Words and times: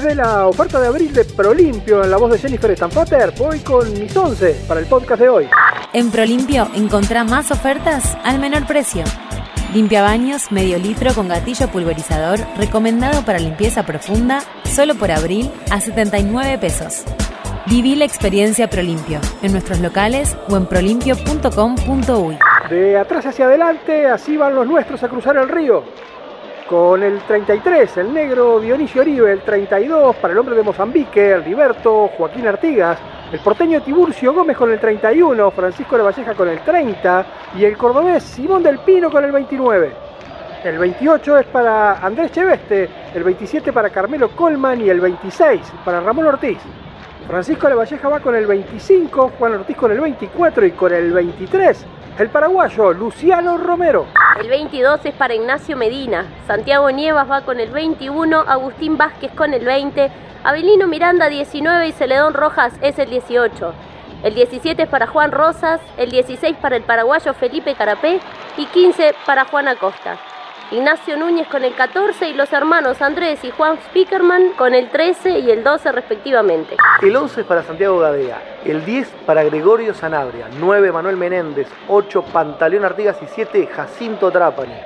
Después 0.00 0.16
de 0.16 0.22
la 0.22 0.46
oferta 0.46 0.80
de 0.80 0.86
abril 0.86 1.12
de 1.12 1.26
Prolimpio 1.26 2.02
en 2.02 2.10
la 2.10 2.16
voz 2.16 2.32
de 2.32 2.38
Jennifer 2.38 2.74
Stanfater, 2.74 3.34
voy 3.36 3.58
con 3.58 3.92
mis 3.92 4.16
11 4.16 4.64
para 4.66 4.80
el 4.80 4.86
podcast 4.86 5.20
de 5.20 5.28
hoy. 5.28 5.46
En 5.92 6.10
Prolimpio 6.10 6.68
encontrá 6.74 7.22
más 7.22 7.50
ofertas 7.50 8.16
al 8.24 8.38
menor 8.38 8.66
precio. 8.66 9.04
Limpia 9.74 10.00
baños 10.00 10.50
medio 10.52 10.78
litro 10.78 11.12
con 11.12 11.28
gatillo 11.28 11.68
pulverizador 11.68 12.40
recomendado 12.56 13.26
para 13.26 13.38
limpieza 13.38 13.84
profunda 13.84 14.40
solo 14.64 14.94
por 14.94 15.10
abril 15.10 15.50
a 15.70 15.82
79 15.82 16.56
pesos. 16.56 17.04
Viví 17.66 17.94
la 17.94 18.06
experiencia 18.06 18.70
Prolimpio 18.70 19.20
en 19.42 19.52
nuestros 19.52 19.80
locales 19.80 20.34
o 20.48 20.56
en 20.56 20.64
prolimpio.com.uy. 20.64 22.38
De 22.70 22.96
atrás 22.96 23.26
hacia 23.26 23.44
adelante, 23.44 24.06
así 24.06 24.38
van 24.38 24.54
los 24.54 24.66
nuestros 24.66 25.02
a 25.02 25.08
cruzar 25.08 25.36
el 25.36 25.48
río. 25.48 25.84
Con 26.70 27.02
el 27.02 27.18
33, 27.22 27.96
el 27.96 28.14
negro 28.14 28.60
Dionisio 28.60 29.02
Oribe, 29.02 29.32
el 29.32 29.40
32 29.40 30.14
para 30.14 30.32
el 30.32 30.38
hombre 30.38 30.54
de 30.54 30.62
Mozambique, 30.62 31.32
el 31.32 31.44
Liberto 31.44 32.08
Joaquín 32.16 32.46
Artigas, 32.46 32.96
el 33.32 33.40
porteño 33.40 33.82
Tiburcio 33.82 34.32
Gómez 34.32 34.56
con 34.56 34.70
el 34.70 34.78
31, 34.78 35.50
Francisco 35.50 35.96
de 35.96 36.04
Valleja 36.04 36.32
con 36.34 36.48
el 36.48 36.60
30 36.60 37.26
y 37.58 37.64
el 37.64 37.76
cordobés 37.76 38.22
Simón 38.22 38.62
del 38.62 38.78
Pino 38.78 39.10
con 39.10 39.24
el 39.24 39.32
29. 39.32 39.90
El 40.62 40.78
28 40.78 41.38
es 41.38 41.46
para 41.46 41.94
Andrés 41.94 42.30
Cheveste, 42.30 42.88
el 43.16 43.24
27 43.24 43.72
para 43.72 43.90
Carmelo 43.90 44.28
Colman 44.36 44.80
y 44.80 44.90
el 44.90 45.00
26 45.00 45.60
para 45.84 45.98
Ramón 45.98 46.26
Ortiz. 46.26 46.58
Francisco 47.26 47.66
de 47.66 47.74
Valleja 47.74 48.08
va 48.08 48.20
con 48.20 48.36
el 48.36 48.46
25, 48.46 49.32
Juan 49.36 49.54
Ortiz 49.54 49.76
con 49.76 49.90
el 49.90 50.00
24 50.00 50.66
y 50.66 50.70
con 50.70 50.92
el 50.92 51.12
23 51.12 51.84
el 52.20 52.28
paraguayo 52.28 52.92
Luciano 52.92 53.56
Romero. 53.56 54.04
El 54.38 54.48
22 54.48 55.00
es 55.06 55.14
para 55.14 55.34
Ignacio 55.34 55.74
Medina, 55.74 56.26
Santiago 56.46 56.90
Nievas 56.90 57.30
va 57.30 57.40
con 57.46 57.60
el 57.60 57.70
21, 57.70 58.40
Agustín 58.40 58.98
Vázquez 58.98 59.32
con 59.32 59.54
el 59.54 59.64
20, 59.64 60.10
Abelino 60.44 60.86
Miranda 60.86 61.30
19 61.30 61.88
y 61.88 61.92
Celedón 61.92 62.34
Rojas 62.34 62.74
es 62.82 62.98
el 62.98 63.08
18. 63.08 63.72
El 64.22 64.34
17 64.34 64.82
es 64.82 64.88
para 64.90 65.06
Juan 65.06 65.32
Rosas, 65.32 65.80
el 65.96 66.10
16 66.10 66.58
para 66.60 66.76
el 66.76 66.82
paraguayo 66.82 67.32
Felipe 67.32 67.74
Carapé 67.74 68.20
y 68.58 68.66
15 68.66 69.14
para 69.24 69.46
Juan 69.46 69.68
Acosta. 69.68 70.18
Ignacio 70.72 71.16
Núñez 71.16 71.48
con 71.48 71.64
el 71.64 71.74
14 71.74 72.28
y 72.28 72.34
los 72.34 72.52
hermanos 72.52 73.02
Andrés 73.02 73.42
y 73.42 73.50
Juan 73.50 73.76
Spickerman 73.86 74.52
con 74.52 74.72
el 74.72 74.88
13 74.88 75.40
y 75.40 75.50
el 75.50 75.64
12 75.64 75.90
respectivamente. 75.90 76.76
El 77.02 77.16
11 77.16 77.40
es 77.40 77.46
para 77.48 77.64
Santiago 77.64 77.98
Gadea, 77.98 78.40
el 78.64 78.84
10 78.84 79.08
para 79.26 79.42
Gregorio 79.42 79.94
Sanabria, 79.94 80.46
9 80.60 80.92
Manuel 80.92 81.16
Menéndez, 81.16 81.66
8 81.88 82.22
Pantaleón 82.32 82.84
Artigas 82.84 83.16
y 83.20 83.26
7 83.26 83.66
Jacinto 83.66 84.30
Trapani. 84.30 84.76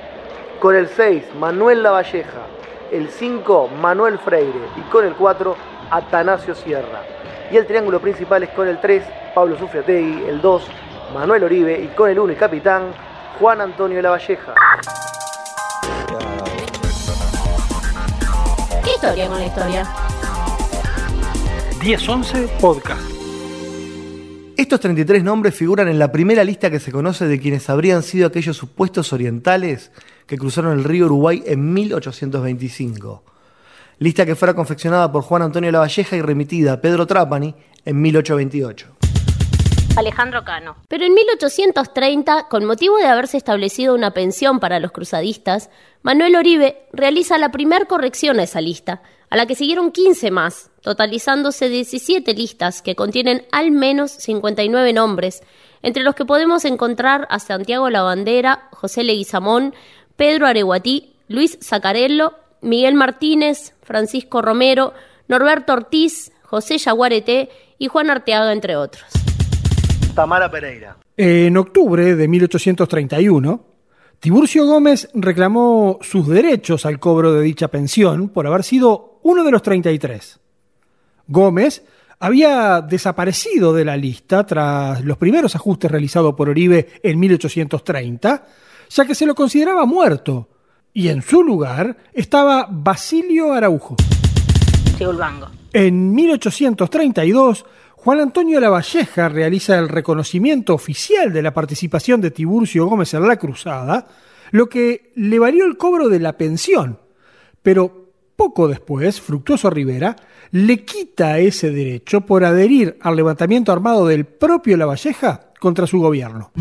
Con 0.59 0.75
el 0.75 0.89
6 0.89 1.35
Manuel 1.39 1.83
Lavalleja, 1.83 2.47
el 2.91 3.11
5 3.11 3.69
Manuel 3.83 4.19
Freire 4.19 4.69
y 4.79 4.81
con 4.91 5.05
el 5.05 5.13
4 5.13 5.55
Atanasio 5.91 6.55
Sierra. 6.55 7.03
Y 7.51 7.59
el 7.59 7.67
triángulo 7.67 8.01
principal 8.01 8.43
es 8.43 8.49
con 8.51 8.69
el 8.69 8.81
3 8.81 9.05
Pablo 9.35 9.59
Sufriategui, 9.59 10.25
el 10.31 10.41
2 10.41 10.67
Manuel 11.13 11.45
Oribe 11.45 11.79
y 11.79 11.89
con 11.89 12.09
el 12.09 12.19
1 12.19 12.33
y 12.33 12.37
capitán 12.37 12.85
Juan 13.39 13.61
Antonio 13.61 14.01
Lavalleja. 14.01 14.55
Historia 19.05 19.29
con 19.29 19.39
la 19.39 19.47
historia. 19.47 19.87
10-11 21.81 22.49
Podcast. 22.59 23.03
Estos 24.57 24.81
33 24.81 25.23
nombres 25.23 25.55
figuran 25.55 25.89
en 25.89 25.99
la 25.99 26.11
primera 26.11 26.43
lista 26.43 26.71
que 26.71 26.81
se 26.81 26.91
conoce 26.91 27.27
de 27.27 27.39
quienes 27.39 27.69
habrían 27.69 28.03
sido 28.03 28.27
aquellos 28.27 28.57
supuestos 28.57 29.13
orientales 29.13 29.93
que 30.27 30.39
cruzaron 30.39 30.79
el 30.79 30.85
río 30.85 31.05
Uruguay 31.05 31.43
en 31.45 31.75
1825. 31.75 33.25
Lista 33.99 34.25
que 34.25 34.35
fuera 34.37 34.55
confeccionada 34.55 35.13
por 35.13 35.23
Juan 35.23 35.43
Antonio 35.43 35.71
Lavalleja 35.71 36.17
y 36.17 36.23
remitida 36.23 36.73
a 36.73 36.81
Pedro 36.81 37.07
Trapani 37.07 37.55
en 37.85 38.01
1828. 38.01 39.04
Alejandro 39.97 40.45
Cano. 40.45 40.77
Pero 40.89 41.05
en 41.05 41.15
1830, 41.15 42.49
con 42.49 42.65
motivo 42.65 42.97
de 42.99 43.07
haberse 43.07 43.37
establecido 43.37 43.95
una 43.95 44.13
pensión 44.13 44.59
para 44.59 44.81
los 44.81 44.93
cruzadistas, 44.93 45.71
Manuel 46.03 46.37
Oribe 46.37 46.87
realiza 46.93 47.39
la 47.39 47.51
primera 47.51 47.85
corrección 47.85 48.41
a 48.41 48.43
esa 48.43 48.61
lista, 48.61 49.03
a 49.31 49.37
la 49.37 49.47
que 49.47 49.55
siguieron 49.55 49.93
15 49.93 50.31
más, 50.31 50.71
totalizándose 50.83 51.69
17 51.69 52.35
listas 52.35 52.83
que 52.83 52.97
contienen 52.97 53.47
al 53.53 53.71
menos 53.71 54.11
59 54.11 54.93
nombres, 54.93 55.43
entre 55.83 56.03
los 56.03 56.15
que 56.15 56.25
podemos 56.25 56.65
encontrar 56.65 57.27
a 57.31 57.39
Santiago 57.39 57.89
Lavandera, 57.91 58.69
José 58.73 59.05
Leguizamón, 59.05 59.75
Pedro 60.17 60.47
Areguatí, 60.47 61.15
Luis 61.29 61.59
Zacarello, 61.63 62.35
Miguel 62.61 62.95
Martínez, 62.95 63.75
Francisco 63.83 64.43
Romero, 64.43 64.95
Norberto 65.29 65.73
Ortiz, 65.73 66.33
José 66.43 66.79
Yaguareté 66.79 67.51
y 67.79 67.89
Juan 67.89 68.11
Arteaga, 68.11 68.53
entre 68.53 68.77
otros. 68.77 69.05
Tamara 70.15 70.51
Pereira. 70.51 70.97
En 71.17 71.57
octubre 71.57 72.15
de 72.15 72.29
1831, 72.29 73.65
Tiburcio 74.21 74.65
Gómez 74.65 75.09
reclamó 75.15 75.99
sus 76.03 76.29
derechos 76.29 76.87
al 76.87 77.01
cobro 77.01 77.33
de 77.33 77.43
dicha 77.43 77.69
pensión 77.69 78.29
por 78.29 78.47
haber 78.47 78.63
sido 78.63 79.19
uno 79.23 79.45
de 79.45 79.51
los 79.51 79.63
33. 79.63 80.41
Gómez 81.27 81.85
había 82.21 82.81
desaparecido 82.81 83.75
de 83.75 83.85
la 83.85 83.97
lista 83.97 84.47
tras 84.47 85.05
los 85.05 85.19
primeros 85.19 85.57
ajustes 85.57 85.91
realizados 85.91 86.35
por 86.35 86.49
Oribe 86.49 86.89
en 87.03 87.19
1830, 87.19 88.47
ya 88.89 89.05
que 89.05 89.15
se 89.15 89.27
lo 89.27 89.35
consideraba 89.35 89.85
muerto, 89.85 90.49
y 90.93 91.09
en 91.09 91.23
su 91.23 91.43
lugar 91.43 91.97
estaba 92.13 92.69
Basilio 92.71 93.53
Araujo. 93.53 93.97
En 95.73 96.15
1832, 96.15 97.67
Juan 98.05 98.21
Antonio 98.21 98.61
Lavalleja 98.61 99.31
realiza 99.31 99.79
el 99.79 99.89
reconocimiento 99.89 100.75
oficial 100.75 101.33
de 101.33 101.41
la 101.41 101.55
participación 101.55 102.21
de 102.21 102.31
Tiburcio 102.31 102.85
Gómez 102.85 103.15
en 103.15 103.27
la 103.27 103.39
cruzada, 103.39 104.07
lo 104.51 104.69
que 104.69 105.11
le 105.17 105.39
valió 105.39 105.65
el 105.65 105.79
cobro 105.79 106.11
de 106.11 106.21
la 106.21 106.37
pensión. 106.37 106.99
Pero 107.63 108.11
poco 108.37 108.69
después, 108.69 109.23
Fructuoso 109.23 109.71
Rivera 109.71 110.17
le 110.51 110.85
quita 110.85 111.39
ese 111.39 111.71
derecho 111.71 112.21
por 112.21 112.45
adherir 112.45 112.99
al 113.01 113.17
levantamiento 113.17 113.73
armado 113.73 114.07
del 114.07 114.27
propio 114.27 114.77
Lavalleja 114.77 115.53
contra 115.59 115.87
su 115.87 115.99
gobierno. 115.99 116.53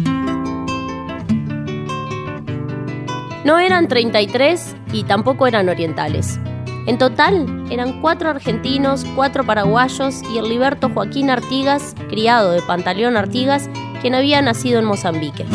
No 3.43 3.59
eran 3.59 3.89
33 3.89 4.77
y 4.93 5.03
tampoco 5.03 5.45
eran 5.45 5.67
orientales. 5.67 6.39
En 6.85 6.97
total 6.97 7.65
eran 7.71 8.01
cuatro 8.01 8.29
argentinos, 8.29 9.05
cuatro 9.15 9.45
paraguayos 9.45 10.21
y 10.33 10.37
el 10.37 10.49
liberto 10.49 10.89
Joaquín 10.89 11.29
Artigas, 11.29 11.95
criado 12.09 12.51
de 12.51 12.61
Pantaleón 12.61 13.15
Artigas, 13.15 13.69
quien 14.01 14.15
había 14.15 14.41
nacido 14.41 14.79
en 14.79 14.85
Mozambique. 14.85 15.45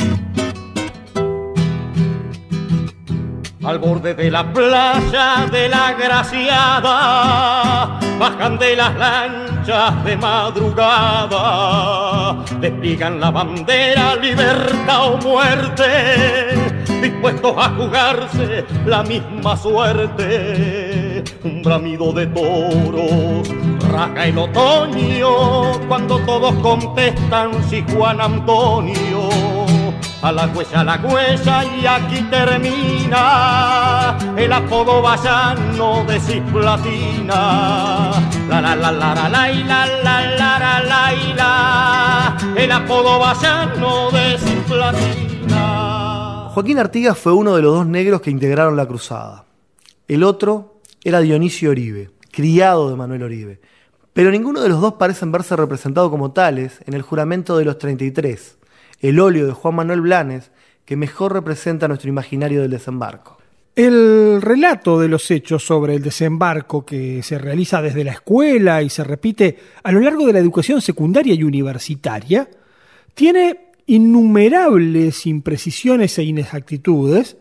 Al 3.62 3.78
borde 3.78 4.14
de 4.14 4.30
la 4.30 4.50
playa 4.50 5.46
de 5.52 5.68
la 5.68 5.92
Graciada, 5.92 6.80
bajan 8.18 8.58
de 8.58 8.74
las 8.74 8.96
lanchas 8.96 10.02
de 10.04 10.16
madrugada, 10.16 11.36
despliegan 12.58 13.20
la 13.20 13.30
bandera, 13.30 14.16
libertad 14.16 15.12
o 15.12 15.18
muerte, 15.18 16.54
dispuestos 17.02 17.54
a 17.58 17.68
jugarse 17.68 18.64
la 18.86 19.02
misma 19.02 19.54
suerte 19.58 20.87
un 21.44 21.62
bramido 21.62 22.12
de 22.12 22.26
toros. 22.26 23.48
Raga 23.90 24.26
el 24.26 24.38
otoño 24.38 25.78
cuando 25.88 26.18
todos 26.20 26.54
contestan 26.56 27.50
si 27.68 27.84
Juan 27.94 28.20
Antonio. 28.20 29.28
A 30.20 30.32
la 30.32 30.48
huesa, 30.48 30.80
a 30.80 30.84
la 30.84 30.96
huesa 30.96 31.64
y 31.64 31.86
aquí 31.86 32.22
termina 32.22 34.18
el 34.36 34.52
apodo 34.52 35.00
basano 35.00 36.04
de 36.04 36.18
cisplatina. 36.18 38.10
La 38.48 38.60
la 38.60 38.74
la 38.74 38.90
la 38.90 39.14
la 39.14 39.28
la 39.28 39.52
y 39.52 39.62
la 39.62 39.86
la 39.86 40.20
la 40.36 40.58
la 40.58 40.82
la 40.82 41.14
y 41.14 41.32
la 41.34 42.36
el 42.56 42.72
apodo 42.72 43.20
basano 43.20 44.10
de 44.10 44.38
cisplatina. 44.38 45.28
Joaquín 46.52 46.80
Artigas 46.80 47.16
fue 47.16 47.32
uno 47.32 47.54
de 47.54 47.62
los 47.62 47.72
dos 47.72 47.86
negros 47.86 48.20
que 48.20 48.30
integraron 48.32 48.76
la 48.76 48.86
cruzada. 48.86 49.44
El 50.08 50.24
otro, 50.24 50.77
era 51.08 51.20
Dionisio 51.20 51.70
Oribe, 51.70 52.10
criado 52.30 52.90
de 52.90 52.96
Manuel 52.96 53.22
Oribe. 53.22 53.60
Pero 54.12 54.30
ninguno 54.30 54.60
de 54.60 54.68
los 54.68 54.80
dos 54.80 54.94
parecen 54.94 55.32
verse 55.32 55.56
representado 55.56 56.10
como 56.10 56.32
tales 56.32 56.80
en 56.86 56.94
el 56.94 57.02
juramento 57.02 57.56
de 57.56 57.64
los 57.64 57.78
33, 57.78 58.58
el 59.00 59.18
óleo 59.18 59.46
de 59.46 59.52
Juan 59.52 59.76
Manuel 59.76 60.02
Blanes, 60.02 60.50
que 60.84 60.96
mejor 60.96 61.32
representa 61.32 61.88
nuestro 61.88 62.10
imaginario 62.10 62.60
del 62.60 62.72
desembarco. 62.72 63.38
El 63.74 64.42
relato 64.42 64.98
de 64.98 65.08
los 65.08 65.30
hechos 65.30 65.64
sobre 65.64 65.94
el 65.94 66.02
desembarco 66.02 66.84
que 66.84 67.22
se 67.22 67.38
realiza 67.38 67.80
desde 67.80 68.04
la 68.04 68.12
escuela 68.12 68.82
y 68.82 68.90
se 68.90 69.04
repite 69.04 69.56
a 69.82 69.92
lo 69.92 70.00
largo 70.00 70.26
de 70.26 70.32
la 70.32 70.40
educación 70.40 70.82
secundaria 70.82 71.34
y 71.34 71.44
universitaria 71.44 72.50
tiene 73.14 73.68
innumerables 73.86 75.26
imprecisiones 75.26 76.18
e 76.18 76.24
inexactitudes 76.24 77.36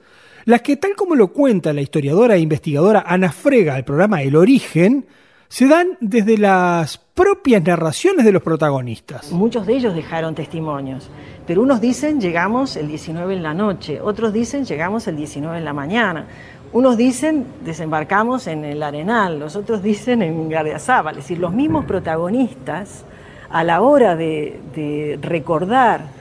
las 0.47 0.61
que, 0.61 0.77
tal 0.77 0.95
como 0.95 1.13
lo 1.13 1.33
cuenta 1.33 1.73
la 1.73 1.81
historiadora 1.81 2.35
e 2.35 2.39
investigadora 2.39 3.03
Ana 3.05 3.33
Frega 3.33 3.75
al 3.75 3.83
programa 3.83 4.21
El 4.21 4.37
Origen, 4.37 5.05
se 5.49 5.67
dan 5.67 5.97
desde 5.99 6.37
las 6.37 6.97
propias 6.97 7.61
narraciones 7.61 8.23
de 8.23 8.31
los 8.31 8.41
protagonistas. 8.41 9.33
Muchos 9.33 9.67
de 9.67 9.75
ellos 9.75 9.93
dejaron 9.93 10.35
testimonios, 10.35 11.09
pero 11.45 11.61
unos 11.61 11.81
dicen 11.81 12.21
llegamos 12.21 12.77
el 12.77 12.87
19 12.87 13.33
en 13.33 13.43
la 13.43 13.53
noche, 13.53 13.99
otros 13.99 14.31
dicen 14.31 14.63
llegamos 14.63 15.05
el 15.09 15.17
19 15.17 15.57
en 15.57 15.65
la 15.65 15.73
mañana, 15.73 16.27
unos 16.71 16.95
dicen 16.95 17.45
desembarcamos 17.65 18.47
en 18.47 18.63
el 18.63 18.81
Arenal, 18.83 19.39
los 19.39 19.57
otros 19.57 19.83
dicen 19.83 20.21
en 20.21 20.47
Gardiazabal, 20.47 21.17
es 21.17 21.25
decir, 21.25 21.39
los 21.39 21.51
mismos 21.51 21.83
protagonistas 21.83 23.03
a 23.49 23.65
la 23.65 23.81
hora 23.81 24.15
de, 24.15 24.61
de 24.73 25.19
recordar 25.21 26.16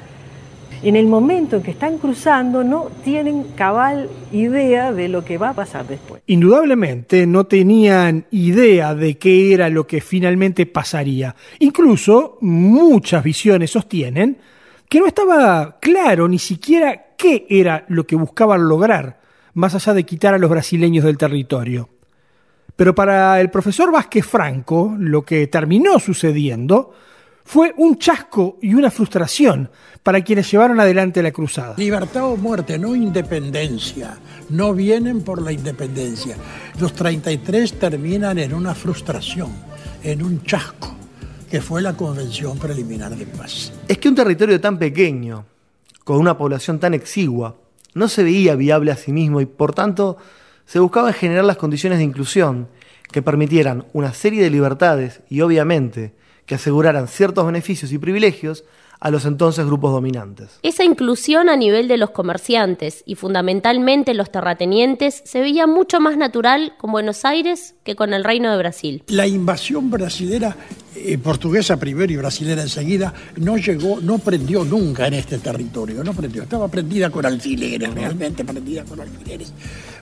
en 0.82 0.96
el 0.96 1.06
momento 1.06 1.56
en 1.56 1.62
que 1.62 1.70
están 1.70 1.98
cruzando 1.98 2.62
no 2.64 2.90
tienen 3.04 3.44
cabal 3.54 4.08
idea 4.32 4.92
de 4.92 5.08
lo 5.08 5.24
que 5.24 5.38
va 5.38 5.50
a 5.50 5.54
pasar 5.54 5.86
después. 5.86 6.22
Indudablemente 6.26 7.26
no 7.26 7.44
tenían 7.44 8.26
idea 8.30 8.94
de 8.94 9.18
qué 9.18 9.54
era 9.54 9.68
lo 9.68 9.86
que 9.86 10.00
finalmente 10.00 10.66
pasaría. 10.66 11.34
Incluso 11.58 12.38
muchas 12.40 13.22
visiones 13.22 13.70
sostienen 13.70 14.38
que 14.88 15.00
no 15.00 15.06
estaba 15.06 15.78
claro 15.80 16.28
ni 16.28 16.38
siquiera 16.38 17.06
qué 17.16 17.46
era 17.48 17.84
lo 17.88 18.06
que 18.06 18.16
buscaban 18.16 18.68
lograr, 18.68 19.20
más 19.54 19.74
allá 19.74 19.94
de 19.94 20.04
quitar 20.04 20.34
a 20.34 20.38
los 20.38 20.50
brasileños 20.50 21.04
del 21.04 21.18
territorio. 21.18 21.88
Pero 22.76 22.94
para 22.94 23.40
el 23.40 23.50
profesor 23.50 23.90
Vázquez 23.90 24.26
Franco, 24.26 24.94
lo 24.98 25.22
que 25.22 25.46
terminó 25.46 25.98
sucediendo 25.98 26.92
fue 27.46 27.72
un 27.76 27.96
chasco 27.96 28.58
y 28.60 28.74
una 28.74 28.90
frustración 28.90 29.70
para 30.02 30.22
quienes 30.22 30.50
llevaron 30.50 30.80
adelante 30.80 31.22
la 31.22 31.30
cruzada. 31.30 31.74
Libertad 31.78 32.24
o 32.24 32.36
muerte, 32.36 32.76
no 32.76 32.94
independencia. 32.96 34.18
No 34.50 34.74
vienen 34.74 35.22
por 35.22 35.40
la 35.40 35.52
independencia. 35.52 36.36
Los 36.80 36.92
33 36.94 37.78
terminan 37.78 38.38
en 38.38 38.52
una 38.52 38.74
frustración, 38.74 39.50
en 40.02 40.24
un 40.24 40.42
chasco, 40.42 40.96
que 41.48 41.60
fue 41.60 41.82
la 41.82 41.96
Convención 41.96 42.58
Preliminar 42.58 43.14
de 43.14 43.26
Paz. 43.26 43.72
Es 43.86 43.98
que 43.98 44.08
un 44.08 44.16
territorio 44.16 44.60
tan 44.60 44.76
pequeño, 44.76 45.44
con 46.02 46.18
una 46.18 46.36
población 46.36 46.80
tan 46.80 46.94
exigua, 46.94 47.54
no 47.94 48.08
se 48.08 48.24
veía 48.24 48.56
viable 48.56 48.90
a 48.90 48.96
sí 48.96 49.12
mismo 49.12 49.40
y 49.40 49.46
por 49.46 49.72
tanto 49.72 50.16
se 50.66 50.80
buscaba 50.80 51.12
generar 51.12 51.44
las 51.44 51.58
condiciones 51.58 51.98
de 51.98 52.04
inclusión 52.04 52.66
que 53.12 53.22
permitieran 53.22 53.86
una 53.92 54.12
serie 54.12 54.42
de 54.42 54.50
libertades 54.50 55.20
y 55.30 55.42
obviamente 55.42 56.12
que 56.46 56.54
aseguraran 56.54 57.08
ciertos 57.08 57.44
beneficios 57.44 57.92
y 57.92 57.98
privilegios 57.98 58.64
a 59.00 59.10
los 59.10 59.26
entonces 59.26 59.66
grupos 59.66 59.92
dominantes. 59.92 60.58
Esa 60.62 60.84
inclusión 60.84 61.48
a 61.48 61.56
nivel 61.56 61.88
de 61.88 61.98
los 61.98 62.10
comerciantes 62.10 63.02
y 63.04 63.14
fundamentalmente 63.14 64.14
los 64.14 64.30
terratenientes 64.30 65.22
se 65.24 65.40
veía 65.40 65.66
mucho 65.66 66.00
más 66.00 66.16
natural 66.16 66.74
con 66.78 66.92
Buenos 66.92 67.24
Aires 67.24 67.74
que 67.84 67.94
con 67.94 68.14
el 68.14 68.24
Reino 68.24 68.50
de 68.50 68.58
Brasil. 68.58 69.02
La 69.08 69.26
invasión 69.26 69.90
brasilera 69.90 70.56
eh, 70.98 71.18
portuguesa 71.18 71.76
primero 71.76 72.10
y 72.10 72.16
brasilera 72.16 72.62
enseguida, 72.62 73.12
no 73.36 73.58
llegó, 73.58 74.00
no 74.00 74.18
prendió 74.18 74.64
nunca 74.64 75.06
en 75.06 75.14
este 75.14 75.38
territorio, 75.38 76.02
no 76.02 76.14
prendió, 76.14 76.42
estaba 76.42 76.68
prendida 76.68 77.10
con 77.10 77.26
alfileres, 77.26 77.92
realmente 77.92 78.44
prendida 78.44 78.82
con 78.84 79.00
alfileres. 79.00 79.52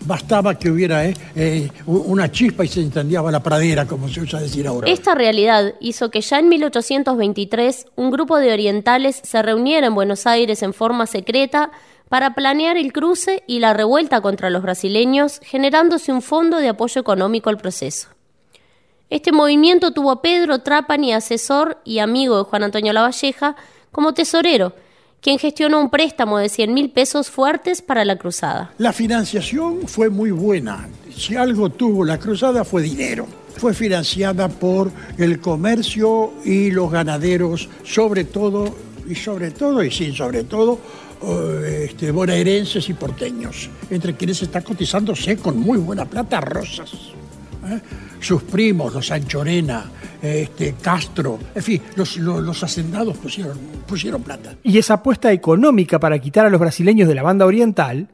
Bastaba 0.07 0.59
que 0.59 0.71
hubiera 0.71 1.07
eh, 1.07 1.15
eh, 1.35 1.71
una 1.87 2.31
chispa 2.31 2.65
y 2.65 2.69
se 2.69 2.81
incendiaba 2.81 3.31
la 3.31 3.43
pradera, 3.43 3.87
como 3.87 4.09
se 4.09 4.21
usa 4.21 4.41
decir 4.41 4.67
ahora. 4.67 4.89
Esta 4.89 5.15
realidad 5.15 5.75
hizo 5.81 6.11
que 6.11 6.21
ya 6.21 6.39
en 6.39 6.49
1823 6.49 7.87
un 7.97 8.11
grupo 8.11 8.39
de 8.39 8.53
orientales 8.53 9.21
se 9.23 9.43
reuniera 9.43 9.87
en 9.87 9.95
Buenos 9.95 10.27
Aires 10.27 10.63
en 10.63 10.75
forma 10.75 11.07
secreta 11.07 11.71
para 12.09 12.35
planear 12.35 12.77
el 12.77 12.93
cruce 12.93 13.43
y 13.47 13.61
la 13.61 13.73
revuelta 13.73 14.21
contra 14.21 14.51
los 14.51 14.63
brasileños, 14.63 15.41
generándose 15.43 16.13
un 16.13 16.23
fondo 16.23 16.59
de 16.59 16.69
apoyo 16.69 17.01
económico 17.01 17.51
al 17.51 17.57
proceso. 17.57 18.09
Este 19.11 19.33
movimiento 19.33 19.93
tuvo 19.93 20.11
a 20.11 20.23
Pedro 20.23 20.61
Trapani, 20.61 21.13
asesor 21.13 21.81
y 21.85 21.99
amigo 21.99 22.39
de 22.39 22.45
Juan 22.45 22.65
Antonio 22.65 22.93
Lavalleja, 22.93 23.57
como 23.93 24.15
tesorero, 24.15 24.75
quien 25.25 25.39
gestionó 25.39 25.81
un 25.81 25.89
préstamo 25.89 26.37
de 26.37 26.51
100 26.51 26.75
mil 26.75 26.91
pesos 26.91 27.31
fuertes 27.31 27.81
para 27.81 28.05
la 28.05 28.19
cruzada. 28.19 28.75
La 28.77 28.93
financiación 28.93 29.89
fue 29.89 30.11
muy 30.11 30.31
buena. 30.31 30.87
Si 31.17 31.35
algo 31.35 31.71
tuvo 31.71 32.05
la 32.05 32.19
cruzada 32.19 32.63
fue 32.63 32.83
dinero. 32.83 33.27
Fue 33.57 33.73
financiada 33.73 34.51
por 34.51 34.93
el 35.17 35.41
comercio 35.41 36.35
y 36.45 36.71
los 36.71 36.91
ganaderos, 36.93 37.71
sobre 37.85 38.25
todo, 38.25 38.77
y 39.09 39.15
sobre 39.15 39.51
todo, 39.51 39.83
y 39.83 39.91
sin 39.91 40.13
sobre 40.13 40.45
todo, 40.45 40.79
eh, 41.23 41.87
este, 41.89 42.11
bonaerenses 42.11 42.87
y 42.91 42.93
porteños, 42.93 43.71
entre 43.89 44.15
quienes 44.17 44.43
está 44.43 44.61
cotizándose 44.61 45.39
con 45.39 45.59
muy 45.59 45.79
buena 45.79 46.05
plata 46.05 46.43
rosas. 46.43 46.91
¿Eh? 47.71 47.81
sus 48.21 48.43
primos, 48.43 48.95
los 48.95 49.11
Anchorena, 49.11 49.85
este, 50.23 50.75
Castro, 50.81 51.39
en 51.55 51.63
fin, 51.63 51.83
los, 51.97 52.63
hacendados 52.63 53.17
pusieron, 53.19 53.59
pusieron 53.87 54.23
plata. 54.23 54.55
Y 54.63 54.79
esa 54.79 54.95
apuesta 54.95 55.33
económica 55.33 55.99
para 55.99 56.19
quitar 56.19 56.47
a 56.47 56.51
los 56.51 56.61
brasileños 56.61 57.09
de 57.09 57.15
la 57.15 57.23
banda 57.23 57.47
oriental 57.47 58.09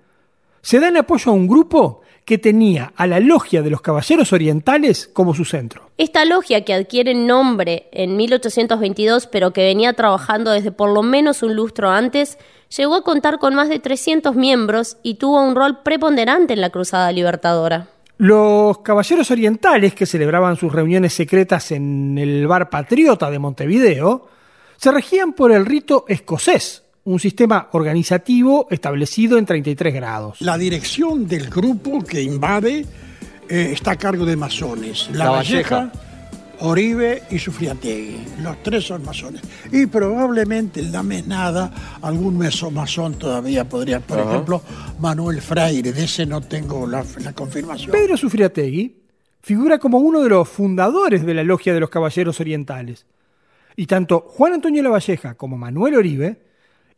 se 0.63 0.81
da 0.81 0.89
en 0.89 0.97
apoyo 0.99 1.31
a 1.31 1.35
un 1.35 1.49
grupo 1.49 2.03
que 2.25 2.39
tenía 2.39 2.93
a 2.97 3.07
la 3.07 3.19
logia 3.19 3.63
de 3.63 3.71
los 3.71 3.81
Caballeros 3.81 4.33
Orientales 4.33 5.09
como 5.13 5.35
su 5.35 5.45
centro. 5.45 5.91
Esta 5.99 6.25
logia, 6.25 6.65
que 6.65 6.75
adquiere 6.75 7.15
nombre 7.15 7.89
en 7.93 8.17
1822, 8.17 9.27
pero 9.27 9.53
que 9.53 9.65
venía 9.65 9.95
trabajando 9.95 10.51
desde 10.51 10.71
por 10.71 10.91
lo 10.91 11.03
menos 11.03 11.43
un 11.43 11.57
lustro 11.57 11.91
antes, 11.91 12.39
llegó 12.77 12.95
a 12.95 13.03
contar 13.03 13.39
con 13.39 13.55
más 13.55 13.69
de 13.69 13.79
300 13.79 14.37
miembros 14.37 14.99
y 15.03 15.15
tuvo 15.15 15.43
un 15.43 15.57
rol 15.57 15.83
preponderante 15.83 16.53
en 16.53 16.61
la 16.61 16.71
Cruzada 16.71 17.11
Libertadora. 17.11 17.89
Los 18.21 18.81
caballeros 18.81 19.31
orientales, 19.31 19.95
que 19.95 20.05
celebraban 20.05 20.55
sus 20.55 20.71
reuniones 20.71 21.15
secretas 21.15 21.73
en 21.73 22.19
el 22.19 22.47
bar 22.47 22.69
Patriota 22.69 23.31
de 23.31 23.39
Montevideo, 23.39 24.29
se 24.77 24.93
regían 24.93 25.33
por 25.33 25.53
el 25.53 25.65
rito 25.65 26.05
escocés, 26.07 26.85
un 27.05 27.19
sistema 27.19 27.71
organizativo 27.73 28.67
establecido 28.71 29.39
en 29.39 29.47
33 29.47 29.95
grados. 29.95 30.43
La 30.43 30.59
dirección 30.59 31.27
del 31.27 31.49
grupo 31.49 32.05
que 32.05 32.21
invade 32.21 32.85
eh, 33.49 33.71
está 33.73 33.93
a 33.93 33.97
cargo 33.97 34.27
de 34.27 34.37
masones. 34.37 35.09
La, 35.15 35.31
Valleja 35.31 35.91
Oribe 36.61 37.23
y 37.31 37.39
Sufriategui. 37.39 38.43
Los 38.43 38.63
tres 38.63 38.85
son 38.85 39.05
masones. 39.05 39.43
Y 39.73 39.87
probablemente 39.87 40.81
en 40.81 40.93
la 40.93 41.03
mesnada 41.03 41.99
algún 42.03 42.39
masón 42.39 43.15
todavía 43.15 43.69
podría, 43.69 44.01
por 44.01 44.19
ejemplo, 44.19 44.63
Manuel 44.99 45.41
Freire. 45.41 45.93
De 45.93 46.05
ese 46.05 46.27
no 46.27 46.41
tengo 46.41 46.87
la, 46.87 47.05
la 47.23 47.33
confirmación. 47.33 47.91
Pedro 47.91 48.17
Sufriategui 48.17 48.95
figura 49.43 49.79
como 49.79 49.99
uno 49.99 50.21
de 50.23 50.29
los 50.29 50.49
fundadores 50.49 51.25
de 51.25 51.35
la 51.35 51.45
Logia 51.45 51.73
de 51.73 51.81
los 51.81 51.91
Caballeros 51.91 52.41
Orientales. 52.41 53.07
Y 53.77 53.87
tanto 53.87 54.21
Juan 54.21 54.55
Antonio 54.55 54.83
Lavalleja 54.83 55.35
como 55.35 55.57
Manuel 55.57 55.95
Oribe 55.95 56.41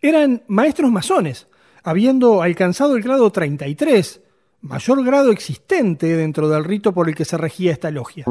eran 0.00 0.42
maestros 0.48 0.90
masones, 0.90 1.46
habiendo 1.84 2.42
alcanzado 2.42 2.96
el 2.96 3.02
grado 3.02 3.30
33 3.30 4.20
mayor 4.62 5.04
grado 5.04 5.32
existente 5.32 6.16
dentro 6.16 6.48
del 6.48 6.64
rito 6.64 6.92
por 6.92 7.08
el 7.08 7.14
que 7.14 7.24
se 7.24 7.36
regía 7.36 7.72
esta 7.72 7.90
logia. 7.90 8.24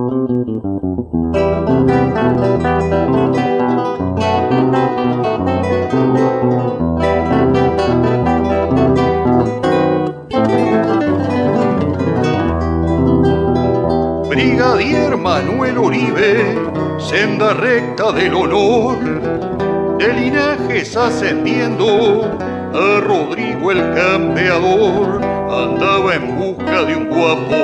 Brigadier 14.30 15.18
Manuel 15.18 15.78
Uribe, 15.78 16.56
senda 16.98 17.54
recta 17.54 18.14
del 18.14 18.34
honor, 18.34 19.98
de 19.98 20.14
linajes 20.14 20.96
ascendiendo 20.96 22.24
a 22.74 23.02
Rodrigo 23.02 23.72
el 23.72 23.94
campeador 23.94 25.31
andaba 25.52 26.16
en 26.16 26.38
busca 26.38 26.84
de 26.84 26.96
un 26.96 27.10
guapo, 27.10 27.56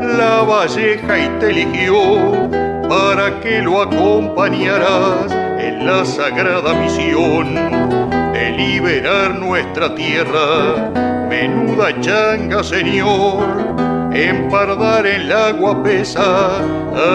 la 0.00 0.42
valleja 0.42 1.18
y 1.18 1.28
te 1.38 1.50
eligió 1.50 2.50
para 2.88 3.40
que 3.40 3.60
lo 3.62 3.82
acompañaras 3.82 5.30
en 5.58 5.86
la 5.86 6.04
sagrada 6.04 6.74
misión 6.74 7.54
de 8.32 8.50
liberar 8.56 9.34
nuestra 9.38 9.94
tierra. 9.94 10.90
Menuda 11.28 12.00
changa, 12.00 12.62
señor, 12.62 13.44
empardar 14.12 15.06
el 15.06 15.32
agua 15.32 15.82
pesa 15.82 16.58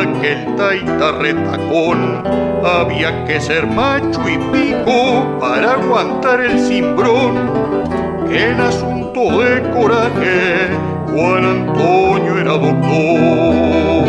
aquel 0.01 0.55
taita 0.55 1.11
retacón. 1.13 2.23
Había 2.63 3.25
que 3.25 3.39
ser 3.39 3.67
macho 3.67 4.21
y 4.27 4.37
pico 4.51 5.37
para 5.39 5.73
aguantar 5.73 6.41
el 6.41 6.59
cimbrón. 6.59 7.37
En 8.29 8.59
de 9.17 9.71
coraje, 9.71 10.69
Juan 11.07 11.43
Antonio 11.43 12.37
era 12.37 12.51
doctor. 12.51 14.07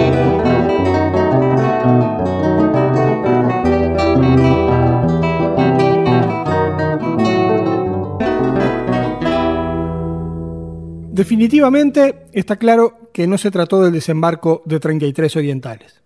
Definitivamente 11.12 12.26
está 12.32 12.56
claro 12.56 13.10
que 13.14 13.26
no 13.26 13.38
se 13.38 13.50
trató 13.50 13.82
del 13.82 13.92
desembarco 13.92 14.62
de 14.66 14.78
33 14.78 15.36
orientales. 15.36 16.02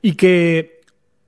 y 0.00 0.14
que 0.14 0.77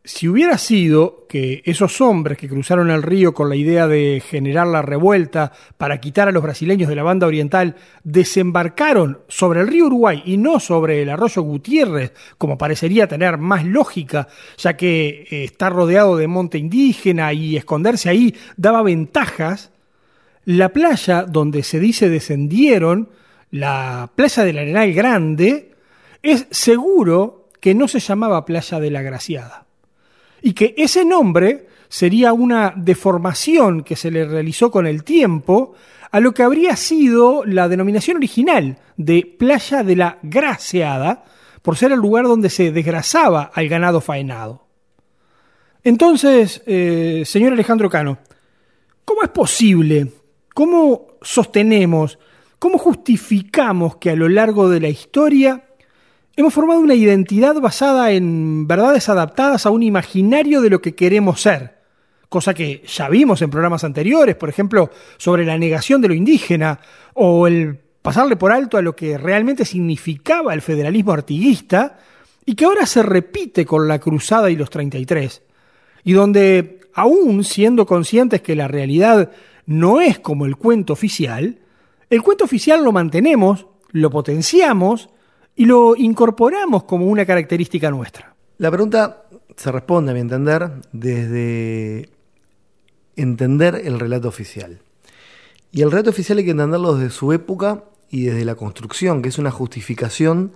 si 0.02 0.28
hubiera 0.28 0.56
sido 0.56 1.26
que 1.28 1.62
esos 1.66 2.00
hombres 2.00 2.38
que 2.38 2.48
cruzaron 2.48 2.90
el 2.90 3.02
río 3.02 3.34
con 3.34 3.50
la 3.50 3.56
idea 3.56 3.86
de 3.86 4.22
generar 4.26 4.66
la 4.66 4.80
revuelta 4.80 5.52
para 5.76 6.00
quitar 6.00 6.26
a 6.26 6.32
los 6.32 6.42
brasileños 6.42 6.88
de 6.88 6.96
la 6.96 7.02
banda 7.02 7.26
oriental 7.26 7.76
desembarcaron 8.02 9.18
sobre 9.28 9.60
el 9.60 9.68
río 9.68 9.86
Uruguay 9.86 10.22
y 10.24 10.38
no 10.38 10.58
sobre 10.58 11.02
el 11.02 11.10
arroyo 11.10 11.42
Gutiérrez, 11.42 12.14
como 12.38 12.56
parecería 12.56 13.08
tener 13.08 13.36
más 13.36 13.66
lógica, 13.66 14.28
ya 14.56 14.74
que 14.74 15.26
eh, 15.30 15.44
está 15.44 15.68
rodeado 15.68 16.16
de 16.16 16.26
monte 16.28 16.56
indígena 16.56 17.34
y 17.34 17.58
esconderse 17.58 18.08
ahí 18.08 18.34
daba 18.56 18.82
ventajas, 18.82 19.70
la 20.46 20.70
playa 20.70 21.24
donde 21.24 21.62
se 21.62 21.78
dice 21.78 22.08
descendieron, 22.08 23.10
la 23.50 24.10
playa 24.14 24.44
del 24.44 24.58
Arenal 24.58 24.94
Grande, 24.94 25.72
es 26.22 26.46
seguro 26.50 27.48
que 27.60 27.74
no 27.74 27.86
se 27.86 28.00
llamaba 28.00 28.46
Playa 28.46 28.80
de 28.80 28.90
la 28.90 29.02
Graciada 29.02 29.66
y 30.42 30.52
que 30.52 30.74
ese 30.76 31.04
nombre 31.04 31.66
sería 31.88 32.32
una 32.32 32.72
deformación 32.76 33.82
que 33.82 33.96
se 33.96 34.10
le 34.10 34.24
realizó 34.24 34.70
con 34.70 34.86
el 34.86 35.02
tiempo 35.04 35.74
a 36.10 36.20
lo 36.20 36.32
que 36.32 36.42
habría 36.42 36.76
sido 36.76 37.44
la 37.44 37.68
denominación 37.68 38.16
original 38.16 38.78
de 38.96 39.36
Playa 39.38 39.82
de 39.82 39.96
la 39.96 40.18
Graciada, 40.22 41.24
por 41.62 41.76
ser 41.76 41.92
el 41.92 41.98
lugar 41.98 42.24
donde 42.24 42.50
se 42.50 42.72
desgrasaba 42.72 43.50
al 43.52 43.68
ganado 43.68 44.00
faenado. 44.00 44.66
Entonces, 45.82 46.62
eh, 46.66 47.22
señor 47.26 47.52
Alejandro 47.52 47.90
Cano, 47.90 48.18
¿cómo 49.04 49.22
es 49.22 49.28
posible, 49.28 50.12
cómo 50.54 51.08
sostenemos, 51.22 52.18
cómo 52.58 52.78
justificamos 52.78 53.96
que 53.96 54.10
a 54.10 54.16
lo 54.16 54.28
largo 54.28 54.68
de 54.68 54.80
la 54.80 54.88
historia 54.88 55.64
Hemos 56.40 56.54
formado 56.54 56.80
una 56.80 56.94
identidad 56.94 57.60
basada 57.60 58.12
en 58.12 58.66
verdades 58.66 59.10
adaptadas 59.10 59.66
a 59.66 59.70
un 59.70 59.82
imaginario 59.82 60.62
de 60.62 60.70
lo 60.70 60.80
que 60.80 60.94
queremos 60.94 61.42
ser, 61.42 61.76
cosa 62.30 62.54
que 62.54 62.82
ya 62.86 63.10
vimos 63.10 63.42
en 63.42 63.50
programas 63.50 63.84
anteriores, 63.84 64.36
por 64.36 64.48
ejemplo, 64.48 64.90
sobre 65.18 65.44
la 65.44 65.58
negación 65.58 66.00
de 66.00 66.08
lo 66.08 66.14
indígena 66.14 66.80
o 67.12 67.46
el 67.46 67.78
pasarle 68.00 68.36
por 68.36 68.52
alto 68.52 68.78
a 68.78 68.82
lo 68.82 68.96
que 68.96 69.18
realmente 69.18 69.66
significaba 69.66 70.54
el 70.54 70.62
federalismo 70.62 71.12
artiguista 71.12 71.98
y 72.46 72.54
que 72.54 72.64
ahora 72.64 72.86
se 72.86 73.02
repite 73.02 73.66
con 73.66 73.86
la 73.86 73.98
Cruzada 73.98 74.50
y 74.50 74.56
los 74.56 74.70
33, 74.70 75.42
y 76.04 76.14
donde, 76.14 76.80
aún 76.94 77.44
siendo 77.44 77.84
conscientes 77.84 78.40
que 78.40 78.56
la 78.56 78.66
realidad 78.66 79.30
no 79.66 80.00
es 80.00 80.18
como 80.18 80.46
el 80.46 80.56
cuento 80.56 80.94
oficial, 80.94 81.58
el 82.08 82.22
cuento 82.22 82.44
oficial 82.44 82.82
lo 82.82 82.92
mantenemos, 82.92 83.66
lo 83.90 84.08
potenciamos, 84.08 85.10
y 85.56 85.66
lo 85.66 85.96
incorporamos 85.96 86.84
como 86.84 87.06
una 87.06 87.26
característica 87.26 87.90
nuestra? 87.90 88.34
La 88.58 88.70
pregunta 88.70 89.24
se 89.56 89.72
responde, 89.72 90.12
a 90.12 90.14
mi 90.14 90.20
entender, 90.20 90.70
desde 90.92 92.08
entender 93.16 93.82
el 93.84 94.00
relato 94.00 94.28
oficial. 94.28 94.80
Y 95.72 95.82
el 95.82 95.90
relato 95.90 96.10
oficial 96.10 96.38
hay 96.38 96.44
que 96.44 96.50
entenderlo 96.50 96.94
desde 96.94 97.10
su 97.10 97.32
época 97.32 97.84
y 98.10 98.24
desde 98.24 98.44
la 98.44 98.54
construcción, 98.54 99.22
que 99.22 99.28
es 99.28 99.38
una 99.38 99.50
justificación 99.50 100.52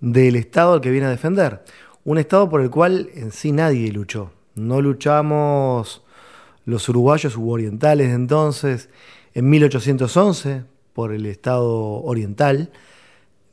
del 0.00 0.36
Estado 0.36 0.74
al 0.74 0.80
que 0.80 0.90
viene 0.90 1.06
a 1.06 1.10
defender. 1.10 1.64
Un 2.04 2.18
Estado 2.18 2.48
por 2.48 2.60
el 2.60 2.70
cual 2.70 3.10
en 3.14 3.32
sí 3.32 3.52
nadie 3.52 3.90
luchó. 3.90 4.30
No 4.54 4.80
luchamos 4.80 6.02
los 6.64 6.88
uruguayos 6.88 7.36
u 7.36 7.50
orientales 7.50 8.10
entonces 8.10 8.88
en 9.34 9.50
1811 9.50 10.64
por 10.92 11.12
el 11.12 11.26
Estado 11.26 12.02
oriental, 12.02 12.70